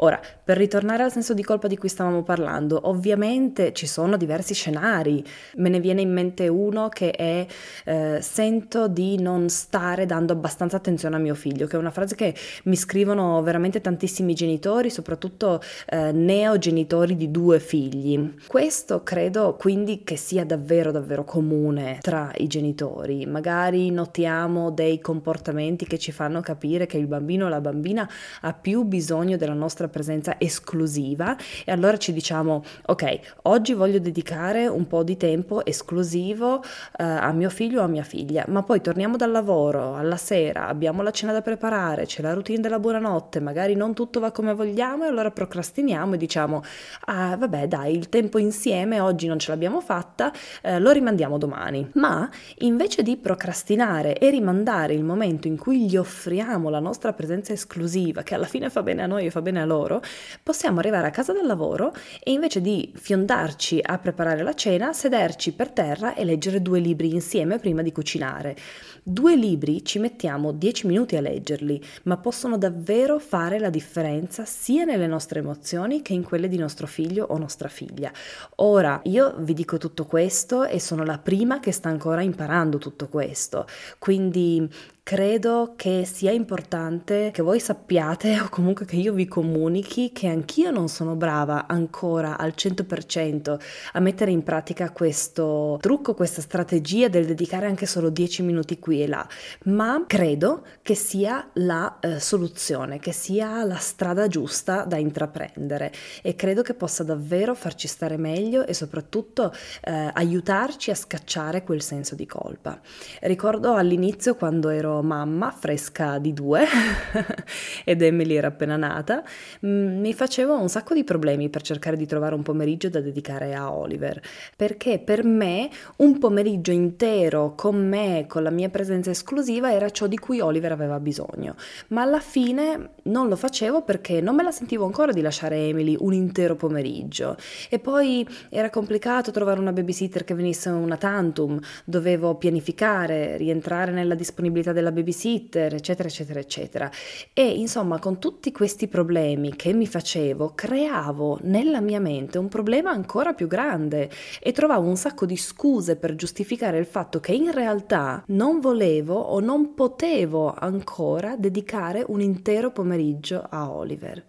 Ora, 0.04 0.20
per 0.44 0.58
ritornare 0.58 1.04
al 1.04 1.12
senso 1.12 1.36
di 1.36 1.44
colpa 1.44 1.68
di 1.68 1.78
cui 1.78 1.88
stavamo 1.88 2.24
parlando, 2.24 2.90
ovviamente 2.90 3.72
ci 3.72 3.86
sono 3.86 4.18
diversi 4.18 4.56
scenari. 4.56 5.24
Me 5.58 5.70
ne 5.70 5.80
viene 5.80 6.02
in 6.02 6.12
mente 6.12 6.48
uno 6.48 6.90
che 6.90 7.12
è 7.12 7.46
eh, 7.86 8.18
sento 8.20 8.88
di 8.88 9.22
non 9.22 9.48
stare 9.50 10.08
dando 10.08 10.34
abbastanza 10.34 10.78
attenzione 10.78 11.18
a 11.18 11.20
mio 11.20 11.36
figlio, 11.36 11.68
che 11.68 11.76
è 11.76 11.80
una 11.80 11.92
frase 11.92 12.16
che 12.16 12.34
mi 12.64 12.76
scrivono 12.76 13.44
veramente 13.44 13.80
tantissimi 13.80 14.34
genitori, 14.34 14.90
soprattutto 14.90 15.62
eh, 15.86 16.12
neogenitori 16.12 17.16
di 17.16 17.30
due 17.30 17.60
figli. 17.60 18.38
Questo 18.48 19.04
credo 19.04 19.56
quindi 19.56 20.04
che 20.04 20.16
sia 20.16 20.46
davvero 20.46 20.90
davvero 20.90 21.24
comune 21.24 22.00
tra 22.02 22.32
i 22.38 22.48
genitori. 22.48 23.28
Magari 23.28 23.92
notiamo 23.92 24.72
dei 24.72 25.00
comportamenti 25.00 25.86
che 25.86 26.00
ci 26.00 26.12
fanno 26.12 26.42
capire 26.42 26.88
che 26.88 26.98
il 26.98 27.06
bambino 27.06 27.46
o 27.46 27.50
la 27.50 27.62
bambina 27.62 28.10
ha 28.42 28.54
più 28.54 28.82
bisogno 28.82 29.38
della 29.38 29.54
nostra 29.54 29.90
presenza 29.92 30.40
esclusiva 30.40 31.38
e 31.64 31.72
allora 31.72 31.98
ci 31.98 32.12
diciamo 32.14 32.64
ok, 32.88 33.20
oggi 33.44 33.74
voglio 33.74 34.00
dedicare 34.00 34.66
un 34.66 34.88
po' 34.88 35.04
di 35.04 35.18
tempo 35.18 35.64
esclusivo 35.64 36.64
eh, 36.98 37.04
a 37.04 37.32
mio 37.32 37.52
figlio 37.52 37.82
o 37.82 37.84
a 37.84 37.88
mia 37.88 38.04
figlia, 38.04 38.44
ma 38.48 38.64
poi 38.64 38.82
torniamo 38.82 39.18
dal 39.18 39.30
lavoro 39.30 39.96
alla 39.96 40.18
sera, 40.18 40.68
abbiamo 40.68 41.04
la 41.04 41.12
cena 41.12 41.32
da 41.32 41.44
preparare, 41.44 42.08
c'è 42.08 42.24
la 42.24 42.34
routine 42.34 42.62
della 42.62 42.80
buonanotte, 42.80 43.40
magari 43.40 43.76
non 43.76 43.94
tutto 43.94 44.20
va 44.20 44.32
come 44.32 44.56
vogliamo 44.56 45.04
e 45.04 45.08
allora 45.08 45.30
procrastiniamo 45.30 46.16
e 46.16 46.18
diciamo 46.18 46.64
ah 47.06 47.36
vabbè 47.38 47.68
dai, 47.68 47.96
il 47.96 48.10
tempo 48.10 48.40
insieme 48.40 49.00
oggi 49.00 49.28
non 49.28 49.38
ce 49.38 49.52
l'abbiamo 49.52 49.82
fatta, 49.82 50.32
eh, 50.62 50.80
lo 50.80 50.92
rimandiamo 50.92 51.38
domani. 51.38 51.90
Ma 51.94 52.30
invece 52.60 53.04
di 53.04 53.18
procrastinare 53.18 54.18
e 54.18 54.30
rimandare 54.30 54.94
il 54.94 55.04
momento 55.04 55.48
in 55.48 55.58
cui 55.58 55.86
gli 55.86 55.98
offriamo 55.98 56.70
la 56.70 56.80
nostra 56.80 57.14
presenza 57.14 57.54
esclusiva, 57.54 58.24
che 58.24 58.36
alla 58.36 58.46
fine 58.46 58.70
fa 58.70 58.84
bene 58.84 59.04
a 59.04 59.08
noi 59.08 59.26
e 59.26 59.32
fa 59.32 59.42
bene 59.42 59.62
a 59.62 59.66
loro, 59.66 59.71
loro, 59.72 60.02
possiamo 60.44 60.80
arrivare 60.80 61.08
a 61.08 61.12
casa 61.12 61.32
dal 61.32 61.46
lavoro 61.46 61.94
e 62.22 62.32
invece 62.32 62.60
di 62.60 62.92
fiondarci 62.94 63.80
a 63.82 63.98
preparare 63.98 64.44
la 64.44 64.54
cena, 64.54 64.92
sederci 64.92 65.54
per 65.54 65.72
terra 65.72 66.14
e 66.14 66.26
leggere 66.26 66.62
due 66.62 66.80
libri 66.80 67.14
insieme 67.14 67.58
prima 67.58 67.82
di 67.82 67.92
cucinare. 67.94 68.56
Due 69.04 69.36
libri 69.36 69.84
ci 69.84 69.98
mettiamo 69.98 70.52
10 70.52 70.86
minuti 70.86 71.16
a 71.16 71.22
leggerli, 71.22 71.84
ma 72.04 72.18
possono 72.18 72.60
davvero 72.60 73.18
fare 73.18 73.58
la 73.58 73.72
differenza 73.72 74.46
sia 74.46 74.86
nelle 74.86 75.08
nostre 75.08 75.40
emozioni 75.40 76.04
che 76.04 76.14
in 76.14 76.22
quelle 76.22 76.48
di 76.48 76.58
nostro 76.58 76.86
figlio 76.86 77.26
o 77.26 77.38
nostra 77.40 77.68
figlia. 77.68 78.12
Ora, 78.58 79.02
io 79.06 79.34
vi 79.40 79.56
dico 79.56 79.80
tutto 79.80 80.06
questo 80.06 80.66
e 80.66 80.80
sono 80.80 81.04
la 81.04 81.18
prima 81.18 81.60
che 81.60 81.72
sta 81.72 81.90
ancora 81.90 82.22
imparando 82.22 82.78
tutto 82.78 83.08
questo, 83.08 83.66
quindi 83.98 84.70
credo 85.04 85.74
che 85.76 86.06
sia 86.06 86.32
importante 86.32 87.32
che 87.34 87.42
voi 87.42 87.60
sappiate 87.60 88.38
o 88.40 88.50
comunque 88.50 88.86
che 88.86 88.98
io 88.98 89.14
vi 89.14 89.28
comunichi 89.28 90.12
che 90.12 90.28
anch'io 90.28 90.70
non 90.70 90.90
sono 90.90 91.16
brava 91.16 91.66
ancora 91.68 92.38
al 92.38 92.54
100% 92.56 93.60
a 93.94 94.00
mettere 94.00 94.30
in 94.30 94.44
pratica 94.44 94.92
questo 94.92 95.80
trucco, 95.82 96.14
questa 96.14 96.42
strategia 96.42 97.08
del 97.08 97.26
dedicare 97.26 97.66
anche 97.66 97.88
solo 97.88 98.10
10 98.10 98.44
minuti 98.44 98.78
qui 98.78 98.91
e 99.00 99.08
là, 99.08 99.26
ma 99.66 100.04
credo 100.06 100.64
che 100.82 100.96
sia 100.96 101.50
la 101.54 102.00
eh, 102.00 102.20
soluzione, 102.20 103.00
che 103.00 103.12
sia 103.12 103.64
la 103.64 103.78
strada 103.78 104.28
giusta 104.28 104.84
da 104.84 104.98
intraprendere 104.98 105.92
e 106.22 106.36
credo 106.36 106.62
che 106.62 106.74
possa 106.74 107.04
davvero 107.04 107.56
farci 107.56 107.88
stare 107.88 108.18
meglio 108.18 108.66
e 108.66 108.74
soprattutto 108.74 109.54
eh, 109.84 110.12
aiutarci 110.14 110.92
a 110.92 110.96
scacciare 110.96 111.64
quel 111.64 111.82
senso 111.82 112.16
di 112.16 112.26
colpa. 112.26 112.80
Ricordo 113.22 113.76
all'inizio 113.76 114.36
quando 114.36 114.70
ero 114.70 115.02
mamma, 115.02 115.52
fresca 115.52 116.18
di 116.18 116.34
due, 116.34 116.66
ed 117.86 118.02
Emily 118.02 118.36
era 118.36 118.48
appena 118.48 118.76
nata, 118.76 119.24
mm, 119.66 120.00
mi 120.00 120.14
facevo 120.14 120.60
un 120.60 120.70
sacco 120.70 120.94
di 120.94 121.04
problemi 121.04 121.50
per 121.50 121.62
cercare 121.62 121.98
di 121.98 122.06
trovare 122.06 122.36
un 122.36 122.44
pomeriggio 122.44 122.90
da 122.90 123.00
dedicare 123.00 123.54
a 123.54 123.72
Oliver, 123.72 124.22
perché 124.56 125.00
per 125.00 125.24
me 125.24 125.70
un 125.98 126.18
pomeriggio 126.18 126.72
intero 126.72 127.54
con 127.56 127.88
me, 127.88 128.26
con 128.28 128.44
la 128.44 128.50
mia 128.50 128.68
presenza 128.68 128.81
esclusiva, 129.10 129.72
era 129.72 129.90
ciò 129.90 130.08
di 130.08 130.18
cui 130.18 130.40
Oliver 130.40 130.72
aveva 130.72 131.00
bisogno. 131.00 131.56
Ma 131.90 132.02
alla 132.02 132.20
fine 132.20 132.92
non 133.04 133.28
lo 133.28 133.36
facevo 133.36 133.84
perché 133.84 134.22
non 134.22 134.36
me 134.36 134.44
la 134.44 134.52
sentivo 134.52 134.86
ancora 134.86 135.12
di 135.12 135.22
lasciare 135.22 135.58
Emily 135.58 135.96
un 136.00 136.14
intero 136.14 136.56
pomeriggio. 136.56 137.38
E 137.70 137.80
poi 137.80 138.28
era 138.50 138.70
complicato 138.70 139.32
trovare 139.32 139.60
una 139.60 139.72
babysitter 139.72 140.24
che 140.24 140.34
venisse 140.34 140.70
una 140.70 140.98
tantum, 140.98 141.60
dovevo 141.86 142.36
pianificare, 142.36 143.38
rientrare 143.38 143.92
nella 143.92 144.16
disponibilità 144.16 144.72
della 144.72 144.92
babysitter, 144.92 145.74
eccetera, 145.74 146.08
eccetera, 146.08 146.40
eccetera. 146.40 146.92
E 147.34 147.48
insomma, 147.48 148.00
con 148.00 148.20
tutti 148.20 148.52
questi 148.52 148.88
problemi 148.88 149.56
che 149.56 149.74
mi 149.74 149.88
facevo, 149.88 150.54
creavo 150.56 151.40
nella 151.44 151.82
mia 151.82 152.00
mente 152.00 152.38
un 152.38 152.48
problema 152.48 152.92
ancora 152.92 153.34
più 153.34 153.48
grande 153.48 154.10
e 154.40 154.52
trovavo 154.52 154.88
un 154.88 154.98
sacco 154.98 155.26
di 155.26 155.38
scuse 155.38 155.96
per 155.96 156.16
giustificare 156.16 156.78
il 156.78 156.86
fatto 156.86 157.20
che 157.20 157.34
in 157.34 157.52
realtà 157.52 158.24
non 158.28 158.60
volevo 158.60 158.71
o 159.14 159.40
non 159.40 159.74
potevo 159.74 160.54
ancora 160.54 161.36
dedicare 161.36 162.04
un 162.08 162.22
intero 162.22 162.72
pomeriggio 162.72 163.46
a 163.50 163.72
Oliver. 163.72 164.24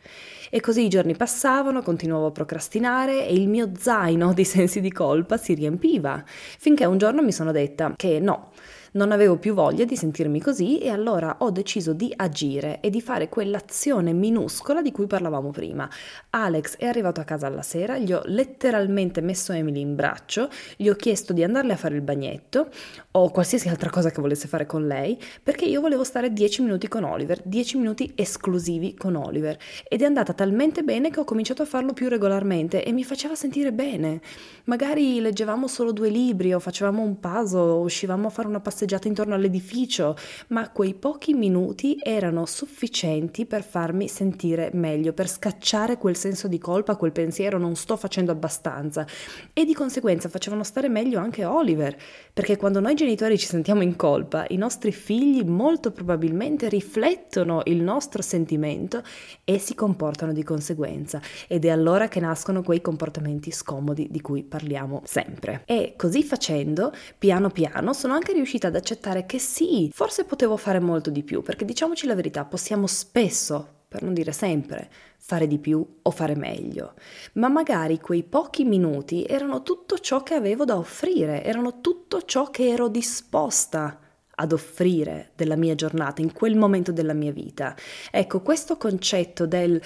E 0.50 0.60
così 0.60 0.84
i 0.84 0.88
giorni 0.88 1.16
passavano, 1.16 1.82
continuavo 1.82 2.26
a 2.26 2.30
procrastinare 2.30 3.26
e 3.26 3.34
il 3.34 3.48
mio 3.48 3.70
zaino 3.76 4.32
di 4.34 4.44
sensi 4.44 4.80
di 4.80 4.92
colpa 4.92 5.36
si 5.36 5.54
riempiva, 5.54 6.22
finché 6.26 6.84
un 6.84 6.98
giorno 6.98 7.22
mi 7.22 7.32
sono 7.32 7.52
detta 7.52 7.94
che 7.96 8.20
no, 8.20 8.50
non 8.92 9.12
avevo 9.12 9.36
più 9.36 9.54
voglia 9.54 9.84
di 9.84 9.96
sentirmi 9.96 10.40
così 10.40 10.78
e 10.78 10.90
allora 10.90 11.36
ho 11.38 11.50
deciso 11.50 11.92
di 11.92 12.12
agire 12.14 12.80
e 12.80 12.90
di 12.90 13.00
fare 13.00 13.28
quell'azione 13.28 14.12
minuscola 14.12 14.82
di 14.82 14.92
cui 14.92 15.06
parlavamo 15.06 15.50
prima. 15.50 15.88
Alex 16.30 16.76
è 16.76 16.86
arrivato 16.86 17.20
a 17.20 17.24
casa 17.24 17.46
alla 17.46 17.62
sera, 17.62 17.98
gli 17.98 18.12
ho 18.12 18.20
letteralmente 18.24 19.20
messo 19.20 19.52
Emily 19.52 19.80
in 19.80 19.94
braccio, 19.94 20.48
gli 20.76 20.88
ho 20.88 20.94
chiesto 20.94 21.32
di 21.32 21.42
andarle 21.42 21.72
a 21.72 21.76
fare 21.76 21.94
il 21.94 22.02
bagnetto 22.02 22.68
o 23.12 23.30
qualsiasi 23.30 23.68
altra 23.68 23.90
cosa 23.90 24.10
che 24.10 24.20
volesse 24.20 24.46
fare 24.46 24.66
con 24.66 24.86
lei, 24.86 25.18
perché 25.42 25.64
io 25.64 25.80
volevo 25.80 26.04
stare 26.04 26.32
10 26.32 26.62
minuti 26.62 26.88
con 26.88 27.04
Oliver, 27.04 27.40
10 27.44 27.78
minuti 27.78 28.12
esclusivi 28.14 28.94
con 28.94 29.16
Oliver. 29.16 29.56
Ed 29.88 30.02
è 30.02 30.04
andata 30.04 30.32
talmente 30.32 30.82
bene 30.82 31.10
che 31.10 31.20
ho 31.20 31.24
cominciato 31.24 31.62
a 31.62 31.66
farlo 31.66 31.92
più 31.92 32.08
regolarmente 32.08 32.84
e 32.84 32.92
mi 32.92 33.04
faceva 33.04 33.34
sentire 33.34 33.72
bene. 33.72 34.20
Magari 34.64 35.20
leggevamo 35.20 35.66
solo 35.66 35.92
due 35.92 36.08
libri 36.08 36.52
o 36.52 36.58
facevamo 36.58 37.02
un 37.02 37.18
puzzle 37.18 37.60
o 37.60 37.80
uscivamo 37.80 38.26
a 38.26 38.30
fare 38.30 38.48
una 38.48 38.60
passeggiata 38.60 38.81
passeggiata 38.82 39.06
intorno 39.06 39.34
all'edificio, 39.34 40.16
ma 40.48 40.68
quei 40.70 40.94
pochi 40.94 41.34
minuti 41.34 41.98
erano 42.02 42.46
sufficienti 42.46 43.46
per 43.46 43.62
farmi 43.62 44.08
sentire 44.08 44.70
meglio, 44.72 45.12
per 45.12 45.28
scacciare 45.28 45.98
quel 45.98 46.16
senso 46.16 46.48
di 46.48 46.58
colpa, 46.58 46.96
quel 46.96 47.12
pensiero 47.12 47.58
non 47.58 47.76
sto 47.76 47.96
facendo 47.96 48.32
abbastanza 48.32 49.06
e 49.52 49.64
di 49.64 49.72
conseguenza 49.72 50.28
facevano 50.28 50.64
stare 50.64 50.88
meglio 50.88 51.20
anche 51.20 51.44
Oliver, 51.44 51.96
perché 52.32 52.56
quando 52.56 52.80
noi 52.80 52.94
genitori 52.94 53.38
ci 53.38 53.46
sentiamo 53.46 53.82
in 53.82 53.94
colpa, 53.94 54.46
i 54.48 54.56
nostri 54.56 54.90
figli 54.90 55.44
molto 55.44 55.92
probabilmente 55.92 56.68
riflettono 56.68 57.62
il 57.66 57.80
nostro 57.80 58.20
sentimento 58.20 59.02
e 59.44 59.58
si 59.58 59.74
comportano 59.74 60.32
di 60.32 60.42
conseguenza 60.42 61.20
ed 61.46 61.64
è 61.64 61.68
allora 61.68 62.08
che 62.08 62.18
nascono 62.18 62.62
quei 62.62 62.80
comportamenti 62.80 63.52
scomodi 63.52 64.08
di 64.10 64.20
cui 64.20 64.42
parliamo 64.42 65.02
sempre. 65.04 65.62
E 65.66 65.94
così 65.96 66.24
facendo, 66.24 66.92
piano 67.16 67.50
piano, 67.50 67.92
sono 67.92 68.14
anche 68.14 68.32
riuscita 68.32 68.70
ad 68.71 68.71
accettare 68.76 69.26
che 69.26 69.38
sì, 69.38 69.90
forse 69.92 70.24
potevo 70.24 70.56
fare 70.56 70.80
molto 70.80 71.10
di 71.10 71.22
più, 71.22 71.42
perché 71.42 71.64
diciamoci 71.64 72.06
la 72.06 72.14
verità, 72.14 72.44
possiamo 72.44 72.86
spesso 72.86 73.80
per 73.92 74.02
non 74.02 74.14
dire 74.14 74.32
sempre, 74.32 74.90
fare 75.18 75.46
di 75.46 75.58
più 75.58 75.86
o 76.00 76.10
fare 76.10 76.34
meglio, 76.34 76.94
ma 77.34 77.48
magari 77.48 78.00
quei 78.00 78.22
pochi 78.22 78.64
minuti 78.64 79.24
erano 79.24 79.62
tutto 79.62 79.98
ciò 79.98 80.22
che 80.22 80.34
avevo 80.34 80.64
da 80.64 80.78
offrire, 80.78 81.44
erano 81.44 81.80
tutto 81.82 82.22
ciò 82.22 82.50
che 82.50 82.68
ero 82.68 82.88
disposta 82.88 83.98
ad 84.34 84.52
offrire 84.52 85.32
della 85.36 85.56
mia 85.56 85.74
giornata, 85.74 86.22
in 86.22 86.32
quel 86.32 86.56
momento 86.56 86.90
della 86.90 87.12
mia 87.12 87.32
vita. 87.32 87.76
Ecco, 88.10 88.40
questo 88.40 88.78
concetto 88.78 89.46
del 89.46 89.80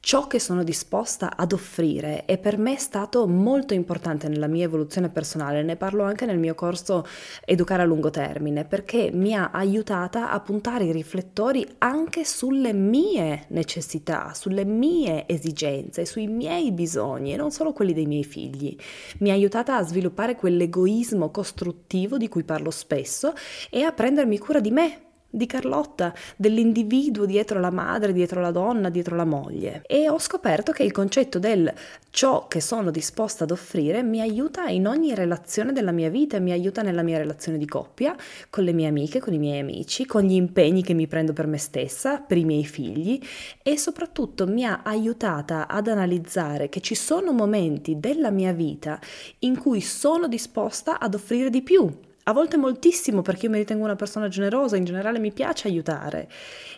ciò 0.00 0.26
che 0.26 0.38
sono 0.38 0.62
disposta 0.62 1.36
ad 1.36 1.52
offrire 1.52 2.24
è 2.24 2.38
per 2.38 2.56
me 2.56 2.78
stato 2.78 3.26
molto 3.26 3.74
importante 3.74 4.28
nella 4.28 4.46
mia 4.46 4.64
evoluzione 4.64 5.08
personale, 5.08 5.62
ne 5.62 5.76
parlo 5.76 6.04
anche 6.04 6.24
nel 6.24 6.38
mio 6.38 6.54
corso 6.54 7.06
Educare 7.44 7.82
a 7.82 7.84
lungo 7.84 8.10
termine, 8.10 8.64
perché 8.64 9.10
mi 9.12 9.34
ha 9.34 9.50
aiutata 9.52 10.30
a 10.30 10.40
puntare 10.40 10.84
i 10.84 10.92
riflettori 10.92 11.66
anche 11.78 12.24
sulle 12.24 12.72
mie 12.72 13.46
necessità, 13.48 14.32
sulle 14.34 14.64
mie 14.64 15.26
esigenze, 15.26 16.04
sui 16.04 16.26
miei 16.26 16.72
bisogni 16.72 17.32
e 17.32 17.36
non 17.36 17.50
solo 17.50 17.72
quelli 17.72 17.92
dei 17.92 18.06
miei 18.06 18.24
figli. 18.24 18.76
Mi 19.18 19.30
ha 19.30 19.34
aiutata 19.34 19.76
a 19.76 19.82
sviluppare 19.82 20.36
quell'egoismo 20.36 21.30
costruttivo 21.30 22.16
di 22.16 22.28
cui 22.28 22.44
parlo 22.44 22.70
spesso 22.70 23.32
e 23.70 23.82
a 23.82 23.92
prendermi 23.92 24.38
cura 24.38 24.60
di 24.60 24.70
me 24.70 25.02
di 25.30 25.46
Carlotta, 25.46 26.14
dell'individuo 26.36 27.26
dietro 27.26 27.60
la 27.60 27.70
madre, 27.70 28.12
dietro 28.12 28.40
la 28.40 28.50
donna, 28.50 28.88
dietro 28.88 29.14
la 29.14 29.24
moglie. 29.24 29.82
E 29.86 30.08
ho 30.08 30.18
scoperto 30.18 30.72
che 30.72 30.82
il 30.82 30.92
concetto 30.92 31.38
del 31.38 31.72
ciò 32.10 32.48
che 32.48 32.60
sono 32.60 32.90
disposta 32.90 33.44
ad 33.44 33.50
offrire 33.50 34.02
mi 34.02 34.20
aiuta 34.20 34.68
in 34.68 34.86
ogni 34.86 35.14
relazione 35.14 35.72
della 35.72 35.92
mia 35.92 36.08
vita, 36.08 36.40
mi 36.40 36.52
aiuta 36.52 36.82
nella 36.82 37.02
mia 37.02 37.18
relazione 37.18 37.58
di 37.58 37.66
coppia, 37.66 38.16
con 38.48 38.64
le 38.64 38.72
mie 38.72 38.88
amiche, 38.88 39.20
con 39.20 39.34
i 39.34 39.38
miei 39.38 39.60
amici, 39.60 40.06
con 40.06 40.22
gli 40.22 40.32
impegni 40.32 40.82
che 40.82 40.94
mi 40.94 41.06
prendo 41.06 41.32
per 41.32 41.46
me 41.46 41.58
stessa, 41.58 42.20
per 42.20 42.38
i 42.38 42.44
miei 42.44 42.64
figli 42.64 43.20
e 43.62 43.76
soprattutto 43.76 44.46
mi 44.46 44.64
ha 44.64 44.80
aiutata 44.82 45.68
ad 45.68 45.88
analizzare 45.88 46.68
che 46.68 46.80
ci 46.80 46.94
sono 46.94 47.32
momenti 47.32 48.00
della 48.00 48.30
mia 48.30 48.52
vita 48.52 48.98
in 49.40 49.58
cui 49.58 49.80
sono 49.80 50.26
disposta 50.26 50.98
ad 50.98 51.14
offrire 51.14 51.50
di 51.50 51.62
più 51.62 52.06
a 52.28 52.32
volte 52.32 52.58
moltissimo 52.58 53.22
perché 53.22 53.46
io 53.46 53.52
mi 53.52 53.58
ritengo 53.58 53.84
una 53.84 53.96
persona 53.96 54.28
generosa, 54.28 54.76
in 54.76 54.84
generale 54.84 55.18
mi 55.18 55.32
piace 55.32 55.66
aiutare, 55.66 56.28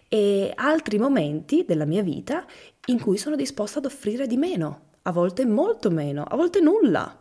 e 0.09 0.53
altri 0.55 0.97
momenti 0.99 1.65
della 1.67 1.85
mia 1.85 2.03
vita 2.03 2.47
in 2.87 3.01
cui 3.01 3.19
sono 3.19 3.35
disposta 3.35 3.81
ad 3.81 3.85
offrire 3.85 4.29
di 4.29 4.37
meno, 4.37 4.83
a 5.03 5.13
volte 5.13 5.45
molto 5.45 5.91
meno, 5.91 6.23
a 6.23 6.37
volte 6.37 6.61
nulla. 6.61 7.17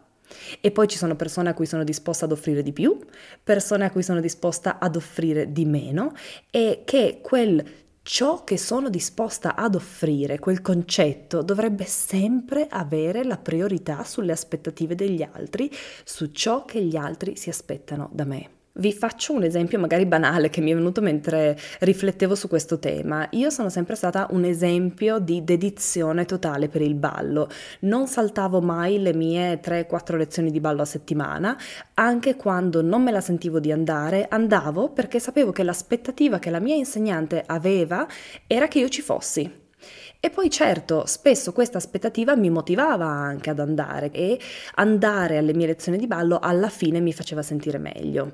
E 0.62 0.70
poi 0.70 0.88
ci 0.88 0.98
sono 0.98 1.16
persone 1.16 1.50
a 1.50 1.56
cui 1.56 1.66
sono 1.66 1.84
disposta 1.84 2.26
ad 2.26 2.32
offrire 2.32 2.62
di 2.62 2.72
più, 2.72 3.00
persone 3.44 3.86
a 3.86 3.90
cui 3.90 4.04
sono 4.04 4.22
disposta 4.22 4.78
ad 4.78 4.96
offrire 4.96 5.52
di 5.52 5.66
meno 5.66 6.14
e 6.52 6.84
che 6.86 7.22
quel 7.24 7.64
ciò 8.10 8.44
che 8.44 8.58
sono 8.58 8.90
disposta 8.90 9.54
ad 9.54 9.76
offrire, 9.76 10.40
quel 10.40 10.64
concetto, 10.64 11.44
dovrebbe 11.44 11.86
sempre 11.86 12.66
avere 12.68 13.24
la 13.24 13.38
priorità 13.38 14.04
sulle 14.04 14.32
aspettative 14.32 14.96
degli 14.96 15.22
altri, 15.22 15.72
su 16.04 16.32
ciò 16.32 16.66
che 16.66 16.82
gli 16.82 16.96
altri 16.96 17.36
si 17.36 17.50
aspettano 17.50 18.10
da 18.12 18.26
me. 18.26 18.59
Vi 18.80 18.94
faccio 18.94 19.34
un 19.34 19.44
esempio 19.44 19.78
magari 19.78 20.06
banale 20.06 20.50
che 20.50 20.62
mi 20.62 20.72
è 20.72 20.74
venuto 20.74 21.02
mentre 21.02 21.60
riflettevo 21.80 22.34
su 22.34 22.48
questo 22.48 22.80
tema. 22.80 23.28
Io 23.32 23.50
sono 23.50 23.68
sempre 23.68 23.96
stata 23.96 24.28
un 24.30 24.46
esempio 24.46 25.20
di 25.20 25.44
dedizione 25.44 26.24
totale 26.24 26.70
per 26.70 26.82
il 26.82 26.96
ballo. 26.96 27.50
Non 27.82 28.08
saltavo 28.08 28.62
mai 28.62 29.02
le 29.02 29.14
mie 29.14 29.60
3-4 29.60 30.16
lezioni 30.16 30.50
di 30.50 30.62
ballo 30.62 30.84
a 30.84 30.86
settimana, 30.86 31.58
anche 31.96 32.38
quando 32.38 32.82
non 32.82 33.04
me 33.04 33.12
la 33.12 33.20
sentivo 33.20 33.60
di 33.60 33.74
andare, 33.74 34.28
andavo 34.30 34.88
perché 34.92 35.20
sapevo 35.20 35.52
che 35.52 35.64
l'aspettativa 35.64 36.40
che 36.40 36.50
la 36.50 36.62
mia 36.62 36.76
insegnante 36.76 37.44
aveva 37.46 38.08
era 38.48 38.70
che 38.70 38.80
io 38.80 38.88
ci 38.88 39.02
fossi. 39.02 39.59
E 40.22 40.30
poi 40.30 40.50
certo, 40.50 41.06
spesso 41.06 41.54
questa 41.54 41.78
aspettativa 41.78 42.36
mi 42.36 42.50
motivava 42.50 43.06
anche 43.06 43.52
ad 43.52 43.60
andare 43.60 44.12
e 44.12 44.38
andare 44.76 45.38
alle 45.38 45.54
mie 45.54 45.68
lezioni 45.68 45.98
di 45.98 46.08
ballo 46.08 46.40
alla 46.40 46.68
fine 46.68 47.00
mi 47.00 47.14
faceva 47.14 47.42
sentire 47.42 47.78
meglio. 47.78 48.34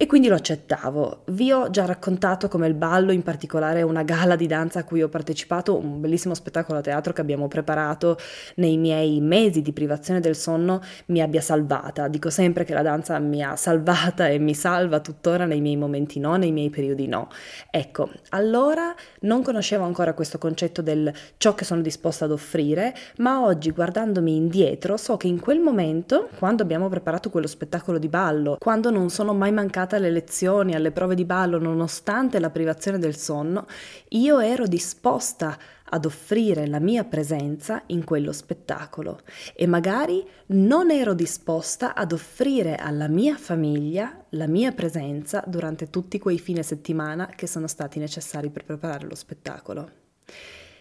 E 0.00 0.06
quindi 0.06 0.28
lo 0.28 0.36
accettavo. 0.36 1.22
Vi 1.26 1.50
ho 1.50 1.70
già 1.70 1.84
raccontato 1.84 2.46
come 2.46 2.68
il 2.68 2.74
ballo, 2.74 3.10
in 3.10 3.24
particolare 3.24 3.82
una 3.82 4.04
gala 4.04 4.36
di 4.36 4.46
danza 4.46 4.78
a 4.78 4.84
cui 4.84 5.02
ho 5.02 5.08
partecipato, 5.08 5.76
un 5.76 6.00
bellissimo 6.00 6.34
spettacolo 6.34 6.78
a 6.78 6.82
teatro 6.82 7.12
che 7.12 7.20
abbiamo 7.20 7.48
preparato 7.48 8.16
nei 8.56 8.76
miei 8.76 9.20
mesi 9.20 9.60
di 9.60 9.72
privazione 9.72 10.20
del 10.20 10.36
sonno, 10.36 10.80
mi 11.06 11.20
abbia 11.20 11.40
salvata. 11.40 12.06
Dico 12.06 12.30
sempre 12.30 12.62
che 12.62 12.74
la 12.74 12.82
danza 12.82 13.18
mi 13.18 13.42
ha 13.42 13.56
salvata 13.56 14.28
e 14.28 14.38
mi 14.38 14.54
salva 14.54 15.00
tuttora 15.00 15.46
nei 15.46 15.60
miei 15.60 15.76
momenti 15.76 16.20
no, 16.20 16.36
nei 16.36 16.52
miei 16.52 16.70
periodi 16.70 17.08
no. 17.08 17.28
Ecco, 17.68 18.08
allora 18.28 18.94
non 19.22 19.42
conoscevo 19.42 19.82
ancora 19.82 20.14
questo 20.14 20.38
concetto 20.38 20.80
del 20.80 21.12
ciò 21.38 21.56
che 21.56 21.64
sono 21.64 21.80
disposta 21.80 22.24
ad 22.24 22.30
offrire, 22.30 22.94
ma 23.16 23.42
oggi 23.42 23.72
guardandomi 23.72 24.36
indietro 24.36 24.96
so 24.96 25.16
che 25.16 25.26
in 25.26 25.40
quel 25.40 25.58
momento, 25.58 26.28
quando 26.38 26.62
abbiamo 26.62 26.88
preparato 26.88 27.30
quello 27.30 27.48
spettacolo 27.48 27.98
di 27.98 28.08
ballo, 28.08 28.58
quando 28.60 28.92
non 28.92 29.10
sono 29.10 29.34
mai 29.34 29.50
mancata 29.50 29.86
partecipata 29.88 29.96
alle 29.96 30.10
lezioni, 30.10 30.74
alle 30.74 30.92
prove 30.92 31.14
di 31.14 31.24
ballo, 31.24 31.58
nonostante 31.58 32.38
la 32.38 32.50
privazione 32.50 32.98
del 32.98 33.16
sonno, 33.16 33.66
io 34.10 34.38
ero 34.38 34.66
disposta 34.66 35.58
ad 35.90 36.04
offrire 36.04 36.66
la 36.66 36.78
mia 36.78 37.04
presenza 37.04 37.82
in 37.86 38.04
quello 38.04 38.32
spettacolo 38.32 39.20
e 39.54 39.66
magari 39.66 40.22
non 40.48 40.90
ero 40.90 41.14
disposta 41.14 41.94
ad 41.94 42.12
offrire 42.12 42.76
alla 42.76 43.08
mia 43.08 43.36
famiglia 43.36 44.24
la 44.30 44.46
mia 44.46 44.72
presenza 44.72 45.42
durante 45.46 45.88
tutti 45.88 46.18
quei 46.18 46.38
fine 46.38 46.62
settimana 46.62 47.26
che 47.34 47.46
sono 47.46 47.66
stati 47.66 47.98
necessari 47.98 48.50
per 48.50 48.64
preparare 48.64 49.06
lo 49.06 49.14
spettacolo. 49.14 49.90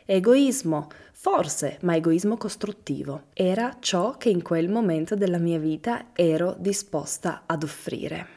Egoismo, 0.05 0.87
forse, 1.13 1.77
ma 1.81 1.95
egoismo 1.95 2.37
costruttivo. 2.37 3.23
Era 3.33 3.77
ciò 3.79 4.15
che 4.17 4.29
in 4.29 4.41
quel 4.41 4.69
momento 4.69 5.15
della 5.15 5.37
mia 5.37 5.59
vita 5.59 6.07
ero 6.13 6.55
disposta 6.57 7.43
ad 7.45 7.63
offrire. 7.63 8.36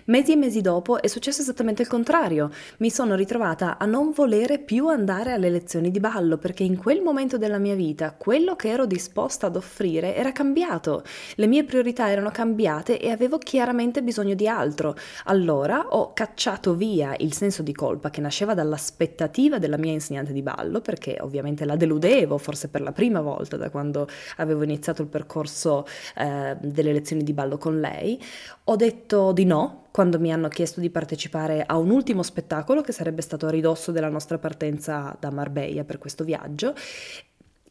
Mesi 0.11 0.33
e 0.33 0.35
mesi 0.35 0.59
dopo 0.59 1.01
è 1.01 1.07
successo 1.07 1.39
esattamente 1.39 1.83
il 1.83 1.87
contrario. 1.87 2.51
Mi 2.79 2.89
sono 2.89 3.15
ritrovata 3.15 3.77
a 3.77 3.85
non 3.85 4.11
volere 4.11 4.59
più 4.59 4.89
andare 4.89 5.31
alle 5.31 5.49
lezioni 5.49 5.89
di 5.89 6.01
ballo 6.01 6.37
perché 6.37 6.63
in 6.63 6.75
quel 6.75 7.01
momento 7.01 7.37
della 7.37 7.59
mia 7.59 7.75
vita 7.75 8.13
quello 8.17 8.57
che 8.57 8.67
ero 8.67 8.85
disposta 8.85 9.47
ad 9.47 9.55
offrire 9.55 10.13
era 10.13 10.33
cambiato. 10.33 11.05
Le 11.35 11.47
mie 11.47 11.63
priorità 11.63 12.09
erano 12.09 12.29
cambiate 12.29 12.99
e 12.99 13.09
avevo 13.09 13.37
chiaramente 13.37 14.03
bisogno 14.03 14.33
di 14.33 14.49
altro. 14.49 14.97
Allora 15.27 15.79
ho 15.91 16.11
cacciato 16.11 16.75
via 16.75 17.15
il 17.19 17.31
senso 17.31 17.63
di 17.63 17.71
colpa 17.71 18.09
che 18.09 18.19
nasceva 18.19 18.53
dall'aspettativa 18.53 19.59
della 19.59 19.77
mia 19.77 19.93
insegnante 19.93 20.33
di 20.33 20.41
ballo 20.41 20.81
perché 20.81 21.19
ovviamente 21.21 21.63
la 21.63 21.77
deludevo 21.77 22.37
forse 22.37 22.67
per 22.67 22.81
la 22.81 22.91
prima 22.91 23.21
volta 23.21 23.55
da 23.55 23.69
quando 23.69 24.09
avevo 24.35 24.63
iniziato 24.63 25.03
il 25.03 25.07
percorso 25.07 25.87
eh, 26.17 26.57
delle 26.59 26.91
lezioni 26.91 27.23
di 27.23 27.31
ballo 27.31 27.57
con 27.57 27.79
lei. 27.79 28.21
Ho 28.65 28.75
detto 28.75 29.31
di 29.31 29.45
no 29.45 29.80
quando 29.91 30.19
mi 30.19 30.31
hanno 30.31 30.47
chiesto 30.47 30.79
di 30.79 30.89
partecipare 30.89 31.63
a 31.65 31.77
un 31.77 31.89
ultimo 31.89 32.23
spettacolo 32.23 32.81
che 32.81 32.93
sarebbe 32.93 33.21
stato 33.21 33.47
a 33.47 33.51
ridosso 33.51 33.91
della 33.91 34.09
nostra 34.09 34.37
partenza 34.37 35.15
da 35.19 35.31
Marbella 35.31 35.83
per 35.83 35.97
questo 35.97 36.23
viaggio 36.23 36.73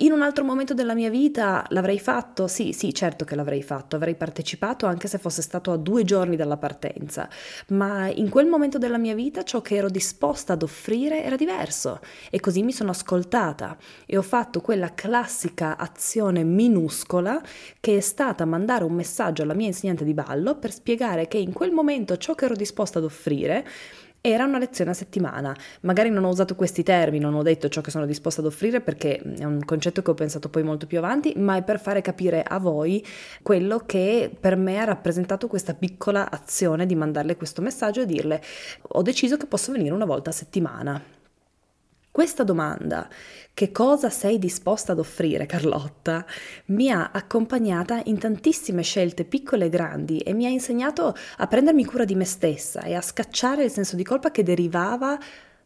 in 0.01 0.13
un 0.13 0.23
altro 0.23 0.45
momento 0.45 0.73
della 0.73 0.95
mia 0.95 1.11
vita 1.11 1.65
l'avrei 1.69 1.99
fatto? 1.99 2.47
Sì, 2.47 2.73
sì, 2.73 2.95
certo 2.95 3.25
che 3.25 3.35
l'avrei 3.35 3.63
fatto, 3.63 3.97
avrei 3.97 4.15
partecipato 4.15 4.87
anche 4.87 5.09
se 5.09 5.19
fosse 5.19 5.43
stato 5.43 5.73
a 5.73 5.77
due 5.77 6.05
giorni 6.05 6.37
dalla 6.37 6.57
partenza, 6.57 7.29
ma 7.69 8.09
in 8.09 8.31
quel 8.31 8.47
momento 8.47 8.79
della 8.79 8.97
mia 8.97 9.15
vita 9.15 9.43
ciò 9.43 9.61
che 9.61 9.77
ero 9.77 9.91
disposta 9.91 10.55
ad 10.55 10.63
offrire 10.63 11.23
era 11.23 11.37
diverso 11.37 12.01
e 12.31 12.41
così 12.41 12.63
mi 12.63 12.73
sono 12.73 12.91
ascoltata 12.91 13.77
e 14.07 14.17
ho 14.17 14.23
fatto 14.23 14.63
quella 14.63 14.95
classica 14.95 15.77
azione 15.77 16.45
minuscola 16.45 17.41
che 17.79 17.99
è 17.99 18.01
stata 18.01 18.47
mandare 18.47 18.85
un 18.85 18.93
messaggio 18.93 19.43
alla 19.43 19.55
mia 19.55 19.67
insegnante 19.67 20.05
di 20.05 20.15
ballo 20.15 20.57
per 20.57 20.73
spiegare 20.73 21.29
che 21.29 21.37
in 21.39 21.53
quel 21.53 21.73
momento 21.73 22.17
ciò 22.17 22.35
che 22.35 22.47
ero 22.47 22.55
disposta 22.55 22.99
ad 22.99 23.05
offrire 23.05 23.67
era 24.21 24.45
una 24.45 24.59
lezione 24.59 24.91
a 24.91 24.95
settimana. 24.95 25.57
Magari 25.83 26.11
non 26.11 26.25
ho 26.25 26.29
usato 26.29 26.55
questi 26.55 26.83
termini, 26.83 27.25
non 27.25 27.35
ho 27.35 27.43
detto 27.43 27.69
ciò 27.69 27.81
che 27.81 27.91
sono 27.91 28.07
disposta 28.07 28.41
ad 28.41 28.47
offrire 28.47 28.81
perché 28.81 29.19
è 29.19 29.45
un 29.45 29.65
concetto 29.65 30.03
che 30.03 30.11
ho 30.11 30.15
pensato 30.15 30.49
poi 30.49 30.63
molto 30.63 30.87
più 30.87 30.99
avanti, 30.99 31.33
ma 31.37 31.57
è 31.57 31.63
per 31.63 31.81
fare 31.81 32.03
capire 32.03 32.43
a 32.43 32.59
voi 32.59 33.05
quello 33.43 33.83
che 33.87 34.31
per 34.39 34.57
me 34.57 34.79
ha 34.79 34.85
rappresentato 34.85 35.47
questa 35.47 35.75
piccola 35.75 36.31
azione 36.31 36.87
di 36.87 36.95
mandarle 36.95 37.37
questo 37.37 37.63
messaggio 37.63 38.03
e 38.03 38.07
dirle 38.07 38.43
ho 38.83 39.03
deciso 39.03 39.37
che 39.37 39.47
posso 39.47 39.73
venire 39.73 39.95
una 39.95 40.05
volta 40.05 40.31
a 40.31 40.35
settimana. 40.35 41.03
Questa 42.13 42.43
domanda, 42.43 43.09
che 43.53 43.73
cosa 43.73 44.11
sei 44.11 44.39
disposta 44.39 44.93
ad 44.93 44.99
offrire 44.99 45.47
Carlotta, 45.47 46.25
mi 46.67 46.91
ha 46.91 47.11
accompagnata 47.13 48.01
in 48.05 48.19
tantissime 48.19 48.83
scelte 48.83 49.25
piccole 49.25 49.67
e 49.67 49.69
grandi 49.69 50.19
e 50.19 50.33
mi 50.33 50.47
ha 50.47 50.49
insegnato 50.49 51.15
a 51.37 51.47
prendermi 51.47 51.85
cura 51.85 52.05
di 52.05 52.15
me 52.15 52.25
stessa 52.25 52.83
e 52.83 52.95
a 52.95 53.01
scacciare 53.01 53.65
il 53.65 53.71
senso 53.71 53.97
di 53.97 54.05
colpa 54.05 54.31
che 54.31 54.43
derivava 54.43 55.19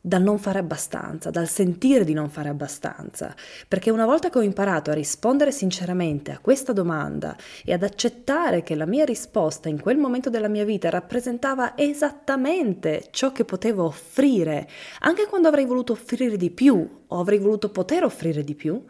dal 0.06 0.20
non 0.20 0.38
fare 0.38 0.58
abbastanza, 0.58 1.30
dal 1.30 1.48
sentire 1.48 2.04
di 2.04 2.12
non 2.12 2.28
fare 2.28 2.50
abbastanza, 2.50 3.34
perché 3.66 3.90
una 3.90 4.04
volta 4.04 4.28
che 4.28 4.36
ho 4.36 4.42
imparato 4.42 4.90
a 4.90 4.94
rispondere 4.94 5.50
sinceramente 5.50 6.30
a 6.30 6.40
questa 6.40 6.74
domanda 6.74 7.34
e 7.64 7.72
ad 7.72 7.82
accettare 7.82 8.62
che 8.62 8.74
la 8.74 8.84
mia 8.84 9.06
risposta 9.06 9.70
in 9.70 9.80
quel 9.80 9.96
momento 9.96 10.28
della 10.28 10.48
mia 10.48 10.66
vita 10.66 10.90
rappresentava 10.90 11.74
esattamente 11.74 13.06
ciò 13.12 13.32
che 13.32 13.46
potevo 13.46 13.84
offrire, 13.84 14.68
anche 15.00 15.24
quando 15.26 15.48
avrei 15.48 15.64
voluto 15.64 15.94
offrire 15.94 16.36
di 16.36 16.50
più 16.50 16.86
o 17.06 17.18
avrei 17.18 17.38
voluto 17.38 17.70
poter 17.70 18.04
offrire 18.04 18.44
di 18.44 18.54
più, 18.54 18.84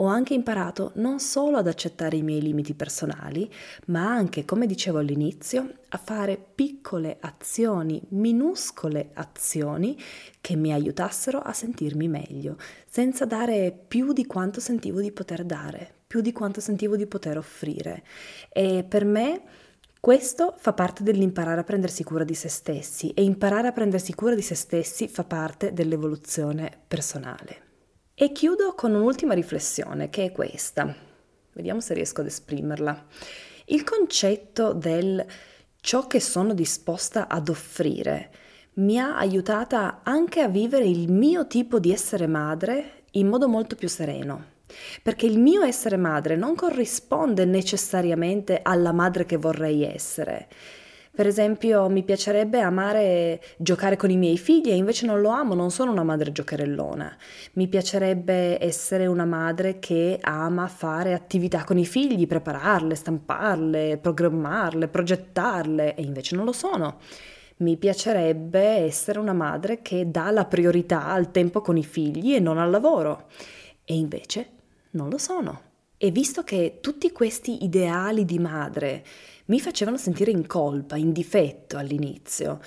ho 0.00 0.06
anche 0.06 0.34
imparato 0.34 0.92
non 0.96 1.18
solo 1.18 1.56
ad 1.56 1.66
accettare 1.66 2.16
i 2.16 2.22
miei 2.22 2.40
limiti 2.40 2.74
personali, 2.74 3.50
ma 3.86 4.06
anche, 4.06 4.44
come 4.44 4.66
dicevo 4.66 4.98
all'inizio, 4.98 5.68
a 5.88 5.98
fare 5.98 6.38
piccole 6.54 7.16
azioni, 7.20 8.00
minuscole 8.10 9.10
azioni 9.14 9.98
che 10.40 10.54
mi 10.54 10.72
aiutassero 10.72 11.40
a 11.40 11.52
sentirmi 11.52 12.06
meglio, 12.06 12.56
senza 12.88 13.24
dare 13.24 13.76
più 13.88 14.12
di 14.12 14.24
quanto 14.24 14.60
sentivo 14.60 15.00
di 15.00 15.10
poter 15.10 15.44
dare, 15.44 15.94
più 16.06 16.20
di 16.20 16.32
quanto 16.32 16.60
sentivo 16.60 16.94
di 16.94 17.06
poter 17.06 17.36
offrire. 17.36 18.04
E 18.50 18.84
per 18.88 19.04
me 19.04 19.42
questo 19.98 20.54
fa 20.58 20.74
parte 20.74 21.02
dell'imparare 21.02 21.60
a 21.60 21.64
prendersi 21.64 22.04
cura 22.04 22.22
di 22.22 22.34
se 22.34 22.48
stessi 22.48 23.10
e 23.10 23.24
imparare 23.24 23.66
a 23.66 23.72
prendersi 23.72 24.14
cura 24.14 24.36
di 24.36 24.42
se 24.42 24.54
stessi 24.54 25.08
fa 25.08 25.24
parte 25.24 25.72
dell'evoluzione 25.72 26.70
personale. 26.86 27.66
E 28.20 28.32
chiudo 28.32 28.74
con 28.74 28.96
un'ultima 28.96 29.32
riflessione 29.32 30.10
che 30.10 30.24
è 30.24 30.32
questa. 30.32 30.92
Vediamo 31.52 31.80
se 31.80 31.94
riesco 31.94 32.20
ad 32.20 32.26
esprimerla. 32.26 33.06
Il 33.66 33.84
concetto 33.84 34.72
del 34.72 35.24
ciò 35.80 36.08
che 36.08 36.18
sono 36.18 36.52
disposta 36.52 37.28
ad 37.28 37.48
offrire 37.48 38.30
mi 38.74 38.98
ha 38.98 39.16
aiutata 39.16 40.00
anche 40.02 40.40
a 40.40 40.48
vivere 40.48 40.84
il 40.84 41.12
mio 41.12 41.46
tipo 41.46 41.78
di 41.78 41.92
essere 41.92 42.26
madre 42.26 43.04
in 43.12 43.28
modo 43.28 43.46
molto 43.46 43.76
più 43.76 43.88
sereno. 43.88 44.46
Perché 45.00 45.26
il 45.26 45.38
mio 45.38 45.62
essere 45.62 45.96
madre 45.96 46.34
non 46.34 46.56
corrisponde 46.56 47.44
necessariamente 47.44 48.58
alla 48.64 48.90
madre 48.90 49.26
che 49.26 49.36
vorrei 49.36 49.84
essere. 49.84 50.48
Per 51.18 51.26
esempio, 51.26 51.88
mi 51.88 52.04
piacerebbe 52.04 52.60
amare 52.60 53.42
giocare 53.56 53.96
con 53.96 54.08
i 54.08 54.16
miei 54.16 54.38
figli 54.38 54.70
e 54.70 54.76
invece 54.76 55.04
non 55.04 55.20
lo 55.20 55.30
amo, 55.30 55.54
non 55.54 55.72
sono 55.72 55.90
una 55.90 56.04
madre 56.04 56.30
giocherellona. 56.30 57.16
Mi 57.54 57.66
piacerebbe 57.66 58.62
essere 58.64 59.06
una 59.06 59.24
madre 59.24 59.80
che 59.80 60.20
ama 60.22 60.68
fare 60.68 61.14
attività 61.14 61.64
con 61.64 61.76
i 61.76 61.84
figli, 61.84 62.28
prepararle, 62.28 62.94
stamparle, 62.94 63.98
programmarle, 64.00 64.86
progettarle 64.86 65.96
e 65.96 66.02
invece 66.02 66.36
non 66.36 66.44
lo 66.44 66.52
sono. 66.52 66.98
Mi 67.56 67.76
piacerebbe 67.76 68.60
essere 68.60 69.18
una 69.18 69.32
madre 69.32 69.82
che 69.82 70.08
dà 70.08 70.30
la 70.30 70.44
priorità 70.44 71.06
al 71.08 71.32
tempo 71.32 71.62
con 71.62 71.76
i 71.76 71.84
figli 71.84 72.36
e 72.36 72.38
non 72.38 72.58
al 72.58 72.70
lavoro. 72.70 73.26
E 73.82 73.96
invece 73.96 74.50
non 74.90 75.08
lo 75.08 75.18
sono. 75.18 75.67
E 76.00 76.12
visto 76.12 76.44
che 76.44 76.78
tutti 76.80 77.10
questi 77.10 77.64
ideali 77.64 78.24
di 78.24 78.38
madre 78.38 79.04
mi 79.46 79.58
facevano 79.58 79.96
sentire 79.96 80.30
in 80.30 80.46
colpa, 80.46 80.94
in 80.94 81.10
difetto 81.10 81.76
all'inizio, 81.76 82.60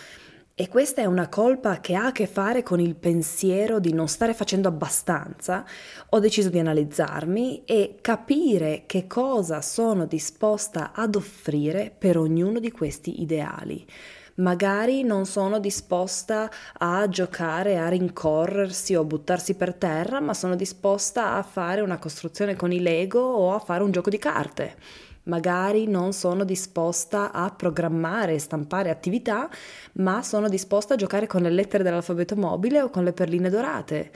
e 0.53 0.67
questa 0.67 1.01
è 1.01 1.05
una 1.05 1.29
colpa 1.29 1.79
che 1.79 1.95
ha 1.95 2.07
a 2.07 2.11
che 2.11 2.27
fare 2.27 2.61
con 2.61 2.81
il 2.81 2.95
pensiero 2.95 3.79
di 3.79 3.93
non 3.93 4.09
stare 4.09 4.33
facendo 4.33 4.67
abbastanza, 4.67 5.65
ho 6.09 6.19
deciso 6.19 6.49
di 6.49 6.59
analizzarmi 6.59 7.63
e 7.63 7.99
capire 8.01 8.83
che 8.85 9.07
cosa 9.07 9.61
sono 9.61 10.05
disposta 10.05 10.91
ad 10.93 11.15
offrire 11.15 11.89
per 11.97 12.17
ognuno 12.17 12.59
di 12.59 12.69
questi 12.69 13.21
ideali 13.21 13.87
magari 14.35 15.03
non 15.03 15.25
sono 15.25 15.59
disposta 15.59 16.49
a 16.77 17.07
giocare, 17.09 17.77
a 17.77 17.87
rincorrersi 17.89 18.95
o 18.95 19.01
a 19.01 19.05
buttarsi 19.05 19.55
per 19.55 19.73
terra, 19.73 20.19
ma 20.19 20.33
sono 20.33 20.55
disposta 20.55 21.33
a 21.33 21.43
fare 21.43 21.81
una 21.81 21.97
costruzione 21.97 22.55
con 22.55 22.71
i 22.71 22.81
Lego 22.81 23.21
o 23.21 23.53
a 23.53 23.59
fare 23.59 23.83
un 23.83 23.91
gioco 23.91 24.09
di 24.09 24.17
carte. 24.17 24.75
Magari 25.23 25.87
non 25.87 26.13
sono 26.13 26.43
disposta 26.43 27.31
a 27.31 27.51
programmare 27.51 28.33
e 28.33 28.39
stampare 28.39 28.89
attività, 28.89 29.49
ma 29.93 30.23
sono 30.23 30.49
disposta 30.49 30.95
a 30.95 30.97
giocare 30.97 31.27
con 31.27 31.43
le 31.43 31.51
lettere 31.51 31.83
dell'alfabeto 31.83 32.35
mobile 32.35 32.81
o 32.81 32.89
con 32.89 33.03
le 33.03 33.13
perline 33.13 33.49
dorate 33.49 34.11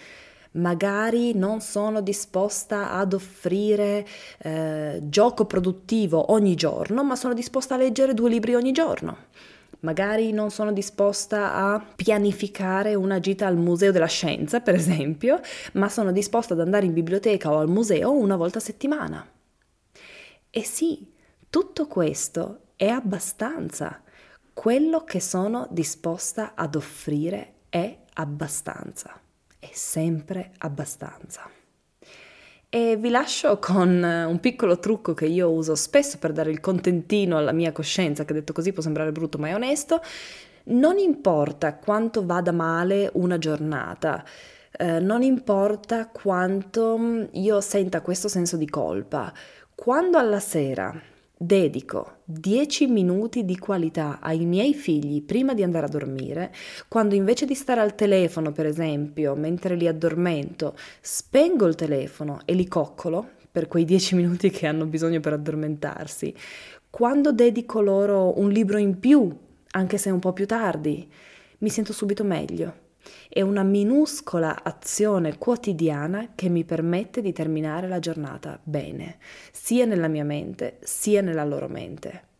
magari 0.56 1.34
non 1.36 1.60
sono 1.62 2.02
disposta 2.02 2.92
ad 2.92 3.14
offrire 3.14 4.06
eh, 4.40 5.02
gioco 5.04 5.46
produttivo 5.46 6.32
ogni 6.32 6.56
giorno, 6.56 7.04
ma 7.04 7.16
sono 7.16 7.34
disposta 7.34 7.76
a 7.76 7.78
leggere 7.78 8.14
due 8.14 8.30
libri 8.30 8.56
ogni 8.56 8.72
giorno. 8.72 9.18
Magari 9.82 10.32
non 10.32 10.50
sono 10.50 10.72
disposta 10.72 11.54
a 11.54 11.86
pianificare 11.96 12.96
una 12.96 13.20
gita 13.20 13.46
al 13.46 13.58
Museo 13.58 13.92
della 13.92 14.08
Scienza, 14.08 14.62
per 14.62 14.76
esempio, 14.76 15.40
ma 15.74 15.90
sono 15.90 16.12
disposta 16.12 16.54
ad 16.54 16.62
andare 16.62 16.86
in 16.86 16.94
biblioteca 16.94 17.52
o 17.52 17.60
al 17.60 17.70
museo 17.70 18.12
una 18.12 18.36
volta 18.36 18.58
a 18.58 18.62
settimana. 18.62 19.28
E 20.50 20.64
sì, 20.64 21.14
tutto 21.50 21.88
questo 21.88 22.68
è 22.76 22.88
abbastanza. 22.88 24.02
Quello 24.54 25.04
che 25.04 25.20
sono 25.20 25.68
disposta 25.70 26.54
ad 26.56 26.76
offrire 26.76 27.56
è 27.70 27.98
abbastanza. 28.14 29.20
È 29.60 29.70
sempre 29.74 30.52
abbastanza. 30.60 31.50
E 32.76 32.98
vi 32.98 33.08
lascio 33.08 33.58
con 33.58 34.04
eh, 34.04 34.26
un 34.26 34.42
piccolo 34.42 34.80
trucco 34.80 35.14
che 35.14 35.28
io 35.28 35.50
uso 35.50 35.76
spesso 35.76 36.18
per 36.18 36.34
dare 36.34 36.52
il 36.52 36.60
contentino 36.60 37.38
alla 37.38 37.54
mia 37.54 37.72
coscienza, 37.72 38.26
che 38.26 38.34
detto 38.34 38.52
così 38.52 38.74
può 38.74 38.84
sembrare 38.84 39.14
brutto 39.14 39.38
ma 39.38 39.48
è 39.48 39.54
onesto. 39.54 40.02
Non 40.66 40.98
importa 40.98 41.76
quanto 41.76 42.26
vada 42.26 42.52
male 42.52 43.10
una 43.14 43.38
giornata, 43.38 44.26
eh, 44.78 45.00
non 45.00 45.22
importa 45.22 46.10
quanto 46.10 46.98
mm, 46.98 47.24
io 47.36 47.62
senta 47.62 48.02
questo 48.02 48.28
senso 48.28 48.58
di 48.58 48.68
colpa, 48.68 49.32
quando 49.74 50.18
alla 50.18 50.42
sera 50.42 50.94
dedico 51.38 52.20
10 52.26 52.88
minuti 52.88 53.44
di 53.44 53.58
qualità 53.58 54.20
ai 54.22 54.46
miei 54.46 54.74
figli 54.74 55.22
prima 55.24 55.54
di 55.54 55.64
andare 55.64 55.86
a 55.86 55.90
dormire, 55.90 56.54
quando 56.88 57.16
invece 57.16 57.46
di 57.46 57.56
stare 57.56 57.82
al 57.82 57.96
telefono, 57.96 58.52
per 58.52 58.66
esempio, 58.66 59.36
mentre 59.36 59.76
li 59.76 59.88
addormento, 59.88 60.76
spengo 61.02 61.66
il 61.66 61.76
telefono 61.76 62.40
e 62.46 62.54
li 62.54 62.68
coccolo 62.68 63.32
per 63.52 63.68
quei 63.68 63.86
10 63.86 64.16
minuti 64.16 64.50
che 64.50 64.68
hanno 64.68 64.86
bisogno 64.86 65.20
per 65.20 65.34
addormentarsi, 65.34 66.34
quando 66.90 67.32
dedico 67.32 67.82
loro 67.82 68.40
un 68.40 68.50
libro 68.50 68.78
in 68.78 69.00
più, 69.00 69.30
anche 69.72 69.98
se 69.98 70.10
un 70.10 70.20
po' 70.20 70.34
più 70.34 70.46
tardi, 70.46 71.10
mi 71.60 71.70
sento 71.70 71.94
subito 71.94 72.24
meglio 72.24 72.84
è 73.30 73.42
una 73.42 73.64
minuscola 73.64 74.64
azione 74.64 75.38
quotidiana 75.38 76.32
che 76.36 76.50
mi 76.50 76.64
permette 76.64 77.22
di 77.22 77.34
terminare 77.34 77.88
la 77.88 78.00
giornata 78.00 78.60
bene, 78.64 79.18
sia 79.52 79.86
nella 79.86 80.08
mia 80.08 80.24
mente 80.24 80.78
sia 80.82 81.22
nella 81.22 81.44
loro 81.44 81.68
mente. 81.68 82.34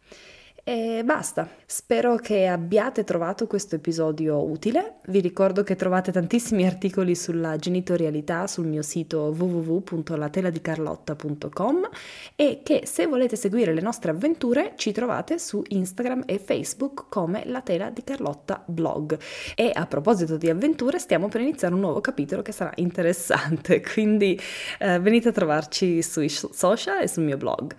E 0.68 1.04
basta, 1.06 1.48
spero 1.68 2.16
che 2.16 2.48
abbiate 2.48 3.04
trovato 3.04 3.46
questo 3.46 3.76
episodio 3.76 4.44
utile. 4.44 4.96
Vi 5.06 5.20
ricordo 5.20 5.62
che 5.62 5.76
trovate 5.76 6.12
tantissimi 6.12 6.66
articoli 6.66 7.14
sulla 7.14 7.56
genitorialità 7.58 8.48
sul 8.48 8.66
mio 8.66 8.82
sito 8.82 9.32
www.lateladicarlotta.com 9.38 11.90
e 12.36 12.62
che 12.64 12.82
se 12.88 13.06
volete 13.06 13.36
seguire 13.36 13.76
le 13.76 13.82
nostre 13.82 14.10
avventure 14.10 14.74
ci 14.76 14.92
trovate 14.92 15.38
su 15.38 15.62
Instagram 15.68 16.24
e 16.26 16.40
Facebook 16.40 17.10
come 17.10 17.44
La 17.46 17.62
Tela 17.62 17.92
di 17.92 18.04
Carlotta 18.04 18.64
blog. 18.66 19.20
E 19.54 19.70
a 19.72 19.86
proposito 19.86 20.36
di 20.36 20.50
avventure 20.50 20.98
stiamo 20.98 21.28
per 21.28 21.42
iniziare 21.42 21.76
un 21.76 21.82
nuovo 21.82 22.02
capitolo 22.02 22.42
che 22.42 22.52
sarà 22.52 22.72
interessante, 22.78 23.82
quindi 23.86 24.36
eh, 24.80 24.98
venite 24.98 25.30
a 25.30 25.32
trovarci 25.32 26.02
sui 26.02 26.30
social 26.30 27.04
e 27.04 27.08
sul 27.08 27.22
mio 27.22 27.38
blog. 27.38 27.76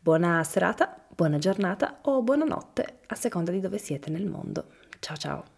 Buona 0.00 0.44
serata, 0.44 1.07
buona 1.18 1.38
giornata 1.38 1.98
o 2.02 2.22
buonanotte 2.22 3.00
a 3.08 3.16
seconda 3.16 3.50
di 3.50 3.58
dove 3.58 3.78
siete 3.78 4.08
nel 4.08 4.24
mondo. 4.24 4.66
Ciao 5.00 5.16
ciao! 5.16 5.57